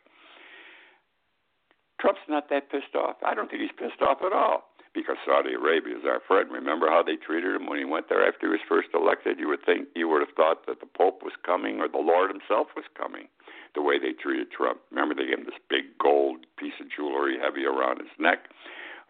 Trump's 2.02 2.26
not 2.28 2.50
that 2.50 2.70
pissed 2.70 2.96
off. 2.96 3.16
I 3.26 3.34
don't 3.34 3.50
think 3.50 3.62
he's 3.62 3.78
pissed 3.78 4.02
off 4.02 4.20
at 4.26 4.34
all 4.34 4.73
because 4.94 5.18
Saudi 5.26 5.54
Arabia 5.54 5.98
is 5.98 6.06
our 6.06 6.22
friend. 6.28 6.52
Remember 6.52 6.88
how 6.88 7.02
they 7.04 7.16
treated 7.16 7.56
him 7.56 7.68
when 7.68 7.80
he 7.80 7.86
went 7.86 8.10
there 8.10 8.26
after 8.26 8.48
he 8.48 8.52
was 8.52 8.70
first 8.70 8.90
elected? 8.94 9.40
You 9.40 9.48
would 9.50 9.66
think 9.66 9.88
you 9.96 10.08
would 10.08 10.22
have 10.22 10.36
thought 10.36 10.66
that 10.68 10.80
the 10.80 10.86
Pope 10.86 11.24
was 11.24 11.34
coming 11.46 11.80
or 11.80 11.88
the 11.88 11.98
Lord 11.98 12.30
himself 12.30 12.68
was 12.76 12.86
coming. 12.98 13.28
The 13.76 13.82
way 13.82 13.98
they 13.98 14.14
treated 14.14 14.52
Trump. 14.52 14.82
Remember 14.92 15.16
they 15.16 15.26
gave 15.26 15.40
him 15.40 15.46
this 15.46 15.60
big 15.70 15.98
gold 15.98 16.46
piece 16.58 16.78
of 16.80 16.88
jewelry 16.96 17.38
heavy 17.42 17.66
around 17.66 18.00
his 18.00 18.14
neck. 18.20 18.50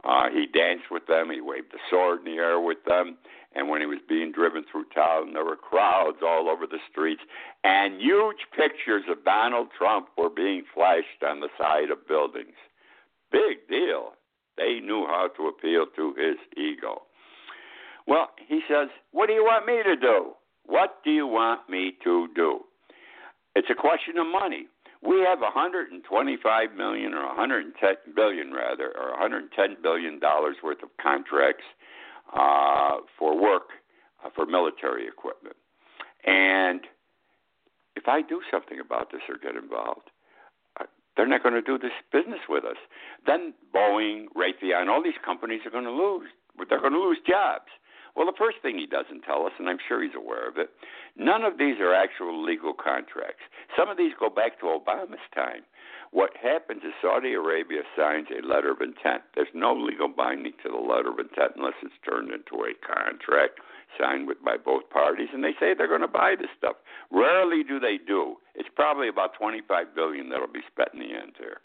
Uh, 0.03 0.29
he 0.29 0.47
danced 0.47 0.91
with 0.91 1.07
them. 1.07 1.31
He 1.31 1.41
waved 1.41 1.71
the 1.71 1.79
sword 1.89 2.19
in 2.19 2.25
the 2.25 2.39
air 2.39 2.59
with 2.59 2.83
them. 2.85 3.17
And 3.55 3.69
when 3.69 3.81
he 3.81 3.87
was 3.87 3.99
being 4.07 4.31
driven 4.31 4.63
through 4.69 4.85
town, 4.95 5.33
there 5.33 5.45
were 5.45 5.55
crowds 5.55 6.17
all 6.25 6.49
over 6.49 6.65
the 6.65 6.79
streets, 6.89 7.21
and 7.63 8.01
huge 8.01 8.47
pictures 8.55 9.03
of 9.07 9.23
Donald 9.23 9.67
Trump 9.77 10.07
were 10.17 10.29
being 10.29 10.63
flashed 10.73 11.21
on 11.23 11.39
the 11.39 11.49
side 11.57 11.91
of 11.91 12.07
buildings. 12.07 12.55
Big 13.31 13.67
deal. 13.69 14.13
They 14.57 14.79
knew 14.79 15.05
how 15.07 15.29
to 15.37 15.47
appeal 15.47 15.85
to 15.95 16.13
his 16.13 16.37
ego. 16.55 17.03
Well, 18.07 18.29
he 18.47 18.61
says, 18.67 18.89
What 19.11 19.27
do 19.27 19.33
you 19.33 19.43
want 19.43 19.65
me 19.65 19.81
to 19.83 19.95
do? 19.95 20.33
What 20.65 21.03
do 21.03 21.11
you 21.11 21.27
want 21.27 21.69
me 21.69 21.93
to 22.03 22.27
do? 22.35 22.59
It's 23.55 23.69
a 23.69 23.75
question 23.75 24.17
of 24.17 24.27
money. 24.27 24.67
We 25.01 25.19
have 25.19 25.41
125 25.41 26.73
million 26.75 27.13
or 27.13 27.25
110 27.27 27.95
billion 28.15 28.53
rather, 28.53 28.93
or 28.97 29.11
110 29.11 29.77
billion 29.83 30.19
dollars 30.19 30.55
worth 30.63 30.81
of 30.81 30.89
contracts 31.01 31.65
uh, 32.33 32.97
for 33.19 33.39
work 33.39 33.69
uh, 34.23 34.29
for 34.33 34.45
military 34.45 35.07
equipment. 35.07 35.57
And 36.25 36.81
if 37.95 38.07
I 38.07 38.21
do 38.21 38.41
something 38.49 38.79
about 38.79 39.11
this 39.11 39.21
or 39.27 39.37
get 39.37 39.61
involved, 39.61 40.09
they're 41.15 41.27
not 41.27 41.43
going 41.43 41.55
to 41.55 41.61
do 41.61 41.77
this 41.77 41.95
business 42.11 42.41
with 42.49 42.65
us. 42.65 42.77
Then 43.25 43.53
Boeing, 43.73 44.25
Raytheon, 44.35 44.89
all 44.89 45.03
these 45.03 45.19
companies 45.23 45.61
are 45.65 45.71
going 45.71 45.85
to 45.85 45.91
lose. 45.91 46.29
They're 46.69 46.81
going 46.81 46.93
to 46.93 46.99
lose 46.99 47.19
jobs. 47.27 47.69
Well, 48.15 48.27
the 48.27 48.37
first 48.37 48.57
thing 48.61 48.77
he 48.77 48.85
doesn't 48.85 49.21
tell 49.21 49.45
us, 49.45 49.53
and 49.57 49.67
I'm 49.67 49.81
sure 49.87 50.03
he's 50.03 50.13
aware 50.15 50.47
of 50.47 50.57
it, 50.57 50.69
none 51.17 51.43
of 51.43 51.57
these 51.57 51.79
are 51.79 51.93
actual 51.93 52.43
legal 52.45 52.73
contracts. 52.73 53.41
Some 53.75 53.89
of 53.89 53.97
these 53.97 54.13
go 54.19 54.29
back 54.29 54.59
to 54.59 54.65
Obama's 54.69 55.25
time. 55.33 55.65
What 56.11 56.37
happens 56.37 56.83
is 56.85 56.93
Saudi 57.01 57.33
Arabia 57.33 57.81
signs 57.97 58.27
a 58.29 58.45
letter 58.45 58.69
of 58.69 58.81
intent. 58.81 59.23
There's 59.33 59.49
no 59.55 59.73
legal 59.73 60.07
binding 60.07 60.53
to 60.61 60.69
the 60.69 60.77
letter 60.77 61.09
of 61.09 61.17
intent 61.17 61.57
unless 61.57 61.73
it's 61.81 61.97
turned 62.05 62.29
into 62.29 62.61
a 62.69 62.77
contract 62.85 63.57
signed 63.99 64.27
with 64.27 64.43
by 64.43 64.57
both 64.57 64.89
parties, 64.89 65.29
and 65.33 65.43
they 65.43 65.53
say 65.59 65.73
they're 65.73 65.87
going 65.87 66.01
to 66.01 66.07
buy 66.07 66.35
this 66.37 66.49
stuff. 66.57 66.75
Rarely 67.11 67.63
do 67.63 67.79
they 67.79 67.97
do. 67.97 68.37
It's 68.55 68.69
probably 68.75 69.07
about 69.07 69.33
25 69.33 69.95
billion 69.95 70.29
that'll 70.29 70.47
be 70.47 70.61
spent 70.71 70.89
in 70.93 70.99
the 70.99 71.15
end 71.15 71.33
here. 71.37 71.57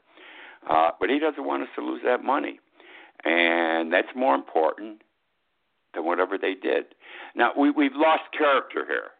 Uh, 0.68 0.90
but 0.98 1.10
he 1.10 1.18
doesn't 1.18 1.44
want 1.44 1.62
us 1.62 1.68
to 1.76 1.84
lose 1.84 2.00
that 2.04 2.24
money, 2.24 2.60
and 3.24 3.92
that's 3.92 4.08
more 4.14 4.34
important 4.34 5.02
than 5.94 6.04
whatever 6.04 6.36
they 6.36 6.54
did. 6.54 6.86
Now 7.34 7.52
we, 7.56 7.70
we've 7.70 7.94
lost 7.94 8.24
character 8.36 8.84
here. 8.86 9.10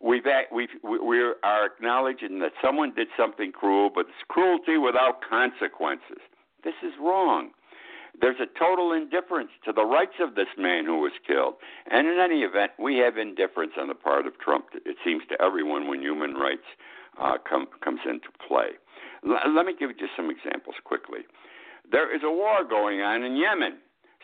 We've 0.00 0.24
we've 0.52 0.68
we 0.84 1.18
are 1.20 1.66
acknowledging 1.66 2.38
that 2.40 2.52
someone 2.62 2.94
did 2.94 3.08
something 3.16 3.50
cruel, 3.50 3.90
but 3.92 4.02
it's 4.02 4.24
cruelty 4.28 4.76
without 4.76 5.20
consequences. 5.28 6.20
This 6.62 6.74
is 6.82 6.92
wrong. 7.00 7.50
There's 8.20 8.40
a 8.40 8.58
total 8.58 8.92
indifference 8.92 9.50
to 9.64 9.72
the 9.72 9.84
rights 9.84 10.16
of 10.20 10.34
this 10.34 10.48
man 10.56 10.84
who 10.84 10.98
was 11.00 11.12
killed. 11.26 11.54
And 11.90 12.06
in 12.06 12.18
any 12.18 12.40
event, 12.40 12.72
we 12.78 12.96
have 12.98 13.16
indifference 13.16 13.72
on 13.78 13.88
the 13.88 13.94
part 13.94 14.26
of 14.26 14.38
Trump, 14.38 14.66
it 14.74 14.96
seems 15.04 15.22
to 15.28 15.40
everyone, 15.42 15.88
when 15.88 16.00
human 16.00 16.34
rights 16.34 16.66
uh, 17.20 17.36
come, 17.48 17.66
comes 17.82 18.00
into 18.04 18.28
play. 18.46 18.76
L- 19.24 19.54
let 19.54 19.66
me 19.66 19.74
give 19.78 19.90
you 19.90 19.96
just 19.96 20.16
some 20.16 20.30
examples 20.30 20.76
quickly. 20.84 21.20
There 21.90 22.14
is 22.14 22.22
a 22.24 22.30
war 22.30 22.64
going 22.64 23.00
on 23.00 23.22
in 23.22 23.36
Yemen. 23.36 23.78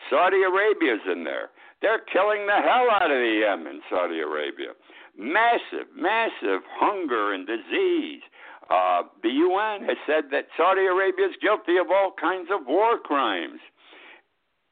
Saudi 0.09 0.41
Arabia's 0.43 1.05
in 1.09 1.23
there. 1.23 1.49
They're 1.81 2.01
killing 2.11 2.47
the 2.47 2.59
hell 2.59 2.89
out 2.91 3.11
of 3.11 3.17
the 3.17 3.43
Yemen, 3.45 3.81
Saudi 3.89 4.19
Arabia. 4.19 4.71
Massive, 5.17 5.87
massive 5.95 6.61
hunger 6.79 7.33
and 7.33 7.45
disease. 7.45 8.21
Uh, 8.69 9.03
the 9.21 9.29
UN 9.29 9.83
has 9.83 9.97
said 10.07 10.31
that 10.31 10.47
Saudi 10.57 10.85
Arabia 10.85 11.27
is 11.27 11.35
guilty 11.41 11.77
of 11.77 11.91
all 11.91 12.13
kinds 12.19 12.49
of 12.51 12.65
war 12.65 12.97
crimes. 12.97 13.59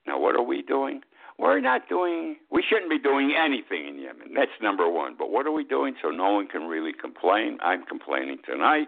Now, 0.07 0.19
what 0.19 0.35
are 0.35 0.43
we 0.43 0.61
doing? 0.61 1.01
We're 1.37 1.59
not 1.59 1.89
doing, 1.89 2.37
we 2.51 2.63
shouldn't 2.67 2.89
be 2.89 2.99
doing 2.99 3.33
anything 3.35 3.87
in 3.87 3.99
Yemen. 3.99 4.33
That's 4.35 4.51
number 4.61 4.89
one. 4.89 5.15
But 5.17 5.31
what 5.31 5.47
are 5.47 5.51
we 5.51 5.63
doing 5.63 5.95
so 6.01 6.09
no 6.09 6.33
one 6.33 6.47
can 6.47 6.63
really 6.67 6.93
complain? 6.93 7.57
I'm 7.63 7.83
complaining 7.85 8.37
tonight. 8.45 8.87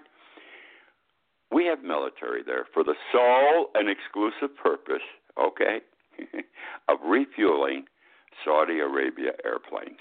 We 1.52 1.66
have 1.66 1.84
military 1.84 2.44
there 2.46 2.66
for 2.74 2.84
the 2.84 2.96
sole 3.12 3.70
and 3.76 3.90
exclusive 3.90 4.56
purpose, 4.56 5.02
okay, 5.40 5.80
of 6.90 6.98
refueling 7.06 7.86
Saudi 8.46 8.80
Arabia 8.80 9.32
airplanes. 9.44 10.00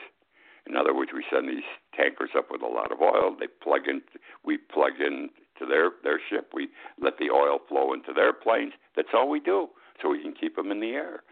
In 0.66 0.77
other 0.77 0.94
words, 0.94 1.11
we 1.14 1.25
send 1.33 1.48
these 1.48 1.64
tankers 1.96 2.31
up 2.37 2.48
with 2.51 2.62
a 2.62 2.66
lot 2.66 2.92
of 2.92 3.01
oil. 3.01 3.35
They 3.38 3.48
plug 3.62 3.88
in, 3.88 4.01
we 4.44 4.59
plug 4.59 4.92
in 5.01 5.29
to 5.59 5.66
their 5.66 5.90
their 6.05 6.20
ship. 6.31 6.53
We 6.55 6.68
let 7.01 7.18
the 7.18 7.31
oil 7.31 7.59
flow 7.68 7.92
into 7.92 8.12
their 8.12 8.33
planes. 8.33 8.72
That's 8.94 9.09
all 9.14 9.29
we 9.29 9.40
do 9.40 9.68
so 10.00 10.11
we 10.11 10.22
can 10.22 10.33
keep 10.33 10.57
them 10.57 10.70
in 10.70 10.81
the 10.81 10.90
air. 10.90 11.22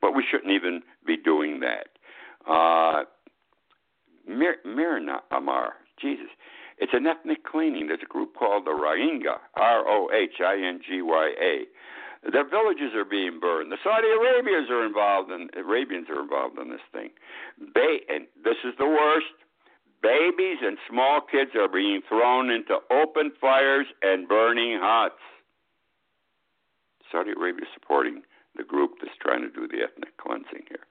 But 0.00 0.14
we 0.14 0.24
shouldn't 0.28 0.52
even 0.52 0.82
be 1.06 1.16
doing 1.16 1.60
that. 1.60 1.88
Uh, 2.50 3.04
Mir- 4.26 4.60
Myanmar, 4.66 5.70
Jesus, 6.00 6.28
it's 6.78 6.92
an 6.94 7.06
ethnic 7.06 7.44
cleaning. 7.44 7.88
There's 7.88 8.00
a 8.02 8.06
group 8.06 8.34
called 8.34 8.64
the 8.64 8.70
Rohingya, 8.70 9.36
R 9.56 9.86
O 9.86 10.08
H 10.12 10.40
I 10.40 10.54
N 10.56 10.80
G 10.86 11.02
Y 11.02 11.32
A. 11.40 12.30
Their 12.30 12.48
villages 12.48 12.94
are 12.94 13.04
being 13.04 13.40
burned. 13.40 13.72
The 13.72 13.78
Saudi 13.82 14.08
Arabians 14.08 14.68
are 14.70 14.84
involved 14.84 15.30
in 15.30 15.48
Arabians 15.56 16.08
are 16.10 16.20
involved 16.20 16.58
in 16.58 16.70
this 16.70 16.80
thing. 16.92 17.10
Ba- 17.74 18.04
and 18.08 18.26
this 18.44 18.56
is 18.64 18.74
the 18.78 18.86
worst. 18.86 19.26
Babies 20.02 20.58
and 20.62 20.78
small 20.88 21.20
kids 21.20 21.50
are 21.54 21.68
being 21.68 22.00
thrown 22.08 22.50
into 22.50 22.78
open 22.90 23.32
fires 23.38 23.86
and 24.02 24.26
burning 24.26 24.78
huts. 24.80 25.20
Saudi 27.10 27.32
Arabia 27.32 27.66
supporting 27.74 28.22
the 28.56 28.64
group 28.64 28.92
that's 29.00 29.16
trying 29.20 29.42
to 29.42 29.50
do 29.50 29.68
the 29.68 29.82
ethnic 29.82 30.16
cleansing 30.18 30.66
here. 30.68 30.86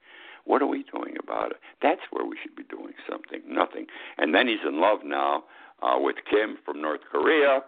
What 0.46 0.62
are 0.62 0.68
we 0.68 0.84
doing 0.92 1.16
about 1.22 1.52
it? 1.52 1.58
That's 1.82 2.02
where 2.12 2.26
we 2.26 2.38
should 2.42 2.56
be 2.56 2.64
doing 2.64 2.94
something. 3.10 3.42
Nothing. 3.48 3.88
And 4.18 4.34
then 4.34 4.48
he's 4.48 4.66
in 4.68 4.80
love 4.80 5.00
now 5.04 5.44
uh, 5.82 5.98
with 6.00 6.16
Kim 6.30 6.58
from 6.66 6.82
North 6.82 7.02
Korea. 7.12 7.62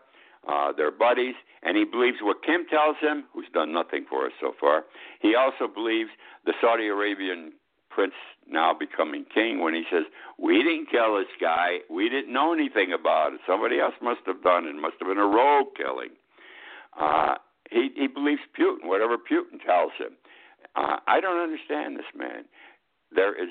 Uh, 0.47 0.71
they're 0.75 0.91
buddies, 0.91 1.35
and 1.61 1.77
he 1.77 1.83
believes 1.83 2.17
what 2.21 2.43
Kim 2.43 2.65
tells 2.65 2.95
him, 2.99 3.25
who's 3.33 3.45
done 3.53 3.71
nothing 3.71 4.05
for 4.09 4.25
us 4.25 4.31
so 4.39 4.53
far. 4.59 4.83
He 5.21 5.35
also 5.35 5.71
believes 5.71 6.09
the 6.45 6.53
Saudi 6.59 6.87
Arabian 6.87 7.53
prince 7.91 8.13
now 8.49 8.73
becoming 8.73 9.25
king 9.31 9.59
when 9.61 9.75
he 9.75 9.83
says, 9.91 10.03
We 10.39 10.63
didn't 10.63 10.89
kill 10.89 11.17
this 11.17 11.27
guy. 11.39 11.79
We 11.89 12.09
didn't 12.09 12.33
know 12.33 12.53
anything 12.53 12.91
about 12.93 13.33
it. 13.33 13.41
Somebody 13.45 13.79
else 13.79 13.93
must 14.01 14.21
have 14.25 14.41
done 14.41 14.65
it. 14.65 14.69
It 14.69 14.81
must 14.81 14.95
have 14.99 15.09
been 15.09 15.19
a 15.19 15.27
rogue 15.27 15.67
killing. 15.77 16.09
Uh, 16.99 17.35
he 17.71 17.89
he 17.95 18.07
believes 18.07 18.41
Putin, 18.57 18.87
whatever 18.87 19.17
Putin 19.17 19.63
tells 19.65 19.91
him. 19.97 20.13
Uh, 20.75 20.97
I 21.07 21.19
don't 21.19 21.39
understand 21.39 21.97
this 21.97 22.11
man. 22.15 22.45
There 23.13 23.33
is 23.33 23.49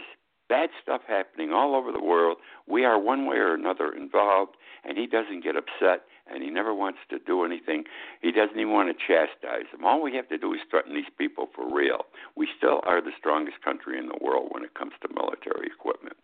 bad 0.49 0.71
stuff 0.83 1.03
happening 1.07 1.53
all 1.53 1.77
over 1.77 1.93
the 1.93 2.03
world. 2.03 2.39
We 2.67 2.85
are 2.85 2.99
one 2.99 3.25
way 3.27 3.37
or 3.37 3.55
another 3.55 3.93
involved, 3.93 4.57
and 4.85 4.99
he 4.99 5.07
doesn't 5.07 5.45
get 5.45 5.55
upset, 5.55 6.03
and 6.27 6.43
he 6.43 6.51
never 6.51 6.75
wants 6.75 6.99
to 7.11 7.19
do 7.21 7.45
anything. 7.45 7.85
He 8.21 8.33
doesn't 8.33 8.59
even 8.59 8.73
want 8.73 8.91
to 8.91 8.95
chastise 8.95 9.71
them. 9.71 9.85
All 9.85 10.03
we 10.03 10.15
have 10.17 10.29
to 10.29 10.39
do 10.39 10.53
is 10.53 10.61
threaten 10.69 10.95
these 10.95 11.13
people 11.17 11.49
for 11.55 11.73
real. 11.73 12.05
We 12.37 12.49
still 12.59 12.81
are 12.85 13.01
the 13.01 13.13
strongest 13.17 13.63
country 13.63 13.97
in 13.97 14.09
the 14.09 14.19
world 14.21 14.49
when 14.51 14.65
it 14.65 14.75
comes 14.75 14.93
to 15.03 15.15
military 15.15 15.69
equipment, 15.69 16.17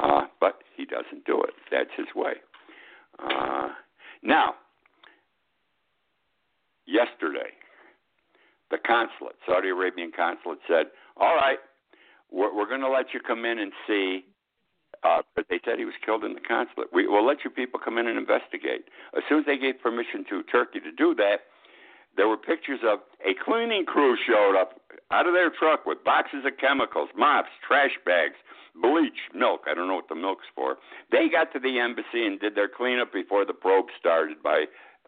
uh, 0.00 0.22
but 0.40 0.62
he 0.74 0.86
doesn't 0.86 1.26
do 1.26 1.42
it. 1.42 1.54
That's 1.70 1.92
his 1.96 2.08
way. 2.16 2.34
Uh, 3.18 3.68
now, 4.22 4.54
yesterday. 6.88 7.52
The 8.70 8.78
consulate, 8.78 9.36
Saudi 9.46 9.68
Arabian 9.68 10.12
consulate, 10.16 10.58
said, 10.66 10.86
"All 11.16 11.36
right, 11.36 11.58
we're, 12.30 12.54
we're 12.54 12.68
going 12.68 12.80
to 12.80 12.90
let 12.90 13.12
you 13.14 13.20
come 13.20 13.44
in 13.44 13.58
and 13.58 13.72
see." 13.86 14.24
Uh, 15.04 15.22
but 15.36 15.46
they 15.48 15.60
said 15.64 15.78
he 15.78 15.84
was 15.84 15.94
killed 16.04 16.24
in 16.24 16.34
the 16.34 16.40
consulate. 16.40 16.88
We 16.92 17.06
will 17.06 17.24
let 17.24 17.44
you 17.44 17.50
people 17.50 17.78
come 17.78 17.98
in 17.98 18.08
and 18.08 18.18
investigate. 18.18 18.90
As 19.16 19.22
soon 19.28 19.40
as 19.40 19.46
they 19.46 19.56
gave 19.56 19.80
permission 19.80 20.24
to 20.28 20.42
Turkey 20.42 20.80
to 20.80 20.90
do 20.90 21.14
that, 21.14 21.46
there 22.16 22.26
were 22.26 22.36
pictures 22.36 22.80
of 22.82 22.98
a 23.24 23.32
cleaning 23.44 23.84
crew 23.86 24.16
showed 24.26 24.58
up 24.58 24.80
out 25.12 25.28
of 25.28 25.34
their 25.34 25.50
truck 25.50 25.86
with 25.86 26.02
boxes 26.04 26.44
of 26.44 26.58
chemicals, 26.58 27.08
mops, 27.16 27.48
trash 27.66 27.96
bags, 28.04 28.34
bleach, 28.74 29.30
milk. 29.32 29.62
I 29.70 29.74
don't 29.74 29.86
know 29.86 29.94
what 29.94 30.08
the 30.08 30.16
milk's 30.16 30.46
for. 30.54 30.76
They 31.12 31.28
got 31.28 31.52
to 31.52 31.60
the 31.60 31.78
embassy 31.78 32.26
and 32.26 32.40
did 32.40 32.56
their 32.56 32.68
cleanup 32.68 33.12
before 33.12 33.44
the 33.44 33.54
probe 33.54 33.86
started 33.98 34.42
by 34.42 34.64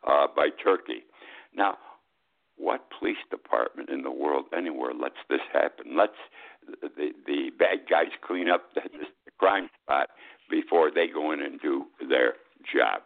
uh, 0.06 0.28
by 0.34 0.48
Turkey. 0.62 1.02
Now, 1.60 1.76
what 2.56 2.88
police 2.98 3.20
department 3.30 3.90
in 3.90 4.02
the 4.02 4.10
world 4.10 4.46
anywhere 4.56 4.94
lets 4.94 5.20
this 5.28 5.44
happen? 5.52 5.94
Lets 5.94 6.16
the 6.80 7.12
the 7.26 7.50
bad 7.58 7.80
guys 7.88 8.08
clean 8.26 8.48
up 8.48 8.72
the, 8.74 8.80
the 8.90 9.30
crime 9.38 9.68
spot 9.82 10.08
before 10.50 10.90
they 10.90 11.06
go 11.06 11.32
in 11.32 11.42
and 11.42 11.60
do 11.60 11.84
their 12.08 12.34
job. 12.64 13.02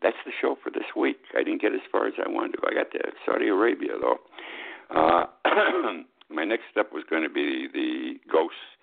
That's 0.00 0.16
the 0.24 0.32
show 0.40 0.56
for 0.62 0.70
this 0.70 0.88
week. 0.96 1.18
I 1.36 1.42
didn't 1.44 1.60
get 1.60 1.74
as 1.74 1.84
far 1.92 2.06
as 2.06 2.14
I 2.16 2.26
wanted 2.26 2.56
to. 2.56 2.62
I 2.66 2.72
got 2.72 2.90
to 2.92 3.00
Saudi 3.26 3.48
Arabia 3.48 3.92
though. 4.00 4.16
Uh, 4.88 5.26
my 6.30 6.44
next 6.44 6.64
step 6.70 6.88
was 6.90 7.04
going 7.10 7.22
to 7.22 7.28
be 7.28 7.68
the 7.70 8.14
ghosts 8.32 8.79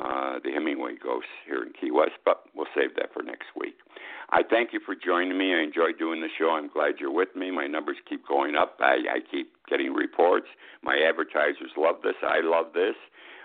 uh, 0.00 0.38
the 0.44 0.50
Hemingway 0.52 0.94
Ghosts 1.02 1.30
here 1.46 1.62
in 1.62 1.72
Key 1.72 1.90
West, 1.90 2.18
but 2.24 2.44
we'll 2.54 2.70
save 2.74 2.94
that 2.96 3.12
for 3.12 3.22
next 3.22 3.46
week. 3.56 3.74
I 4.30 4.42
thank 4.48 4.72
you 4.72 4.80
for 4.84 4.94
joining 4.94 5.38
me. 5.38 5.54
I 5.54 5.62
enjoy 5.62 5.92
doing 5.98 6.20
the 6.20 6.28
show. 6.38 6.50
I'm 6.50 6.68
glad 6.68 7.00
you're 7.00 7.12
with 7.12 7.34
me. 7.34 7.50
My 7.50 7.66
numbers 7.66 7.96
keep 8.08 8.26
going 8.26 8.54
up. 8.54 8.76
I, 8.80 8.96
I 9.10 9.18
keep 9.30 9.52
getting 9.68 9.94
reports. 9.94 10.46
My 10.82 10.98
advertisers 11.08 11.72
love 11.76 11.96
this. 12.02 12.14
I 12.22 12.40
love 12.42 12.72
this. 12.74 12.94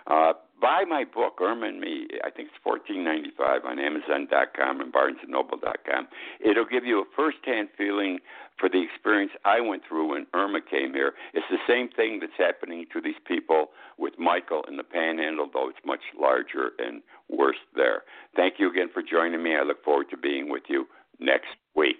Uh, 0.06 0.34
buy 0.64 0.86
my 0.88 1.04
book, 1.04 1.40
Irma 1.42 1.68
and 1.68 1.82
Me. 1.82 2.08
I 2.24 2.32
think 2.32 2.48
it's 2.48 2.64
fourteen 2.64 3.04
ninety 3.04 3.32
five 3.38 3.66
on 3.66 3.80
Amazon.com 3.80 4.80
and 4.80 4.94
BarnesandNoble.com. 4.94 6.08
It'll 6.40 6.66
give 6.66 6.86
you 6.86 7.02
a 7.02 7.06
first-hand 7.18 7.68
feeling 7.78 8.20
for 8.58 8.70
the 8.70 8.82
experience 8.82 9.34
I 9.44 9.60
went 9.60 9.84
through 9.88 10.14
when 10.14 10.26
Irma 10.34 10.62
came 10.62 10.94
here. 10.94 11.14
It's 11.34 11.46
the 11.52 11.58
same 11.68 11.90
thing 11.90 12.22
that's 12.22 12.38
happening 12.38 12.86
to 12.94 13.02
these 13.02 13.20
people 13.28 13.72
with 13.98 14.14
Michael 14.18 14.64
in 14.70 14.78
the 14.78 14.84
Panhandle, 14.84 15.50
though 15.54 15.68
it's 15.68 15.86
much 15.86 16.04
larger 16.18 16.72
and 16.80 17.02
worse 17.30 17.60
there. 17.76 18.04
Thank 18.36 18.56
you 18.58 18.72
again 18.72 18.88
for 18.94 19.04
joining 19.04 19.44
me. 19.44 19.58
I 19.58 19.64
look 19.64 19.84
forward 19.84 20.10
to 20.12 20.18
being 20.18 20.50
with 20.50 20.64
you 20.70 20.88
next 21.20 21.52
week. 21.76 22.00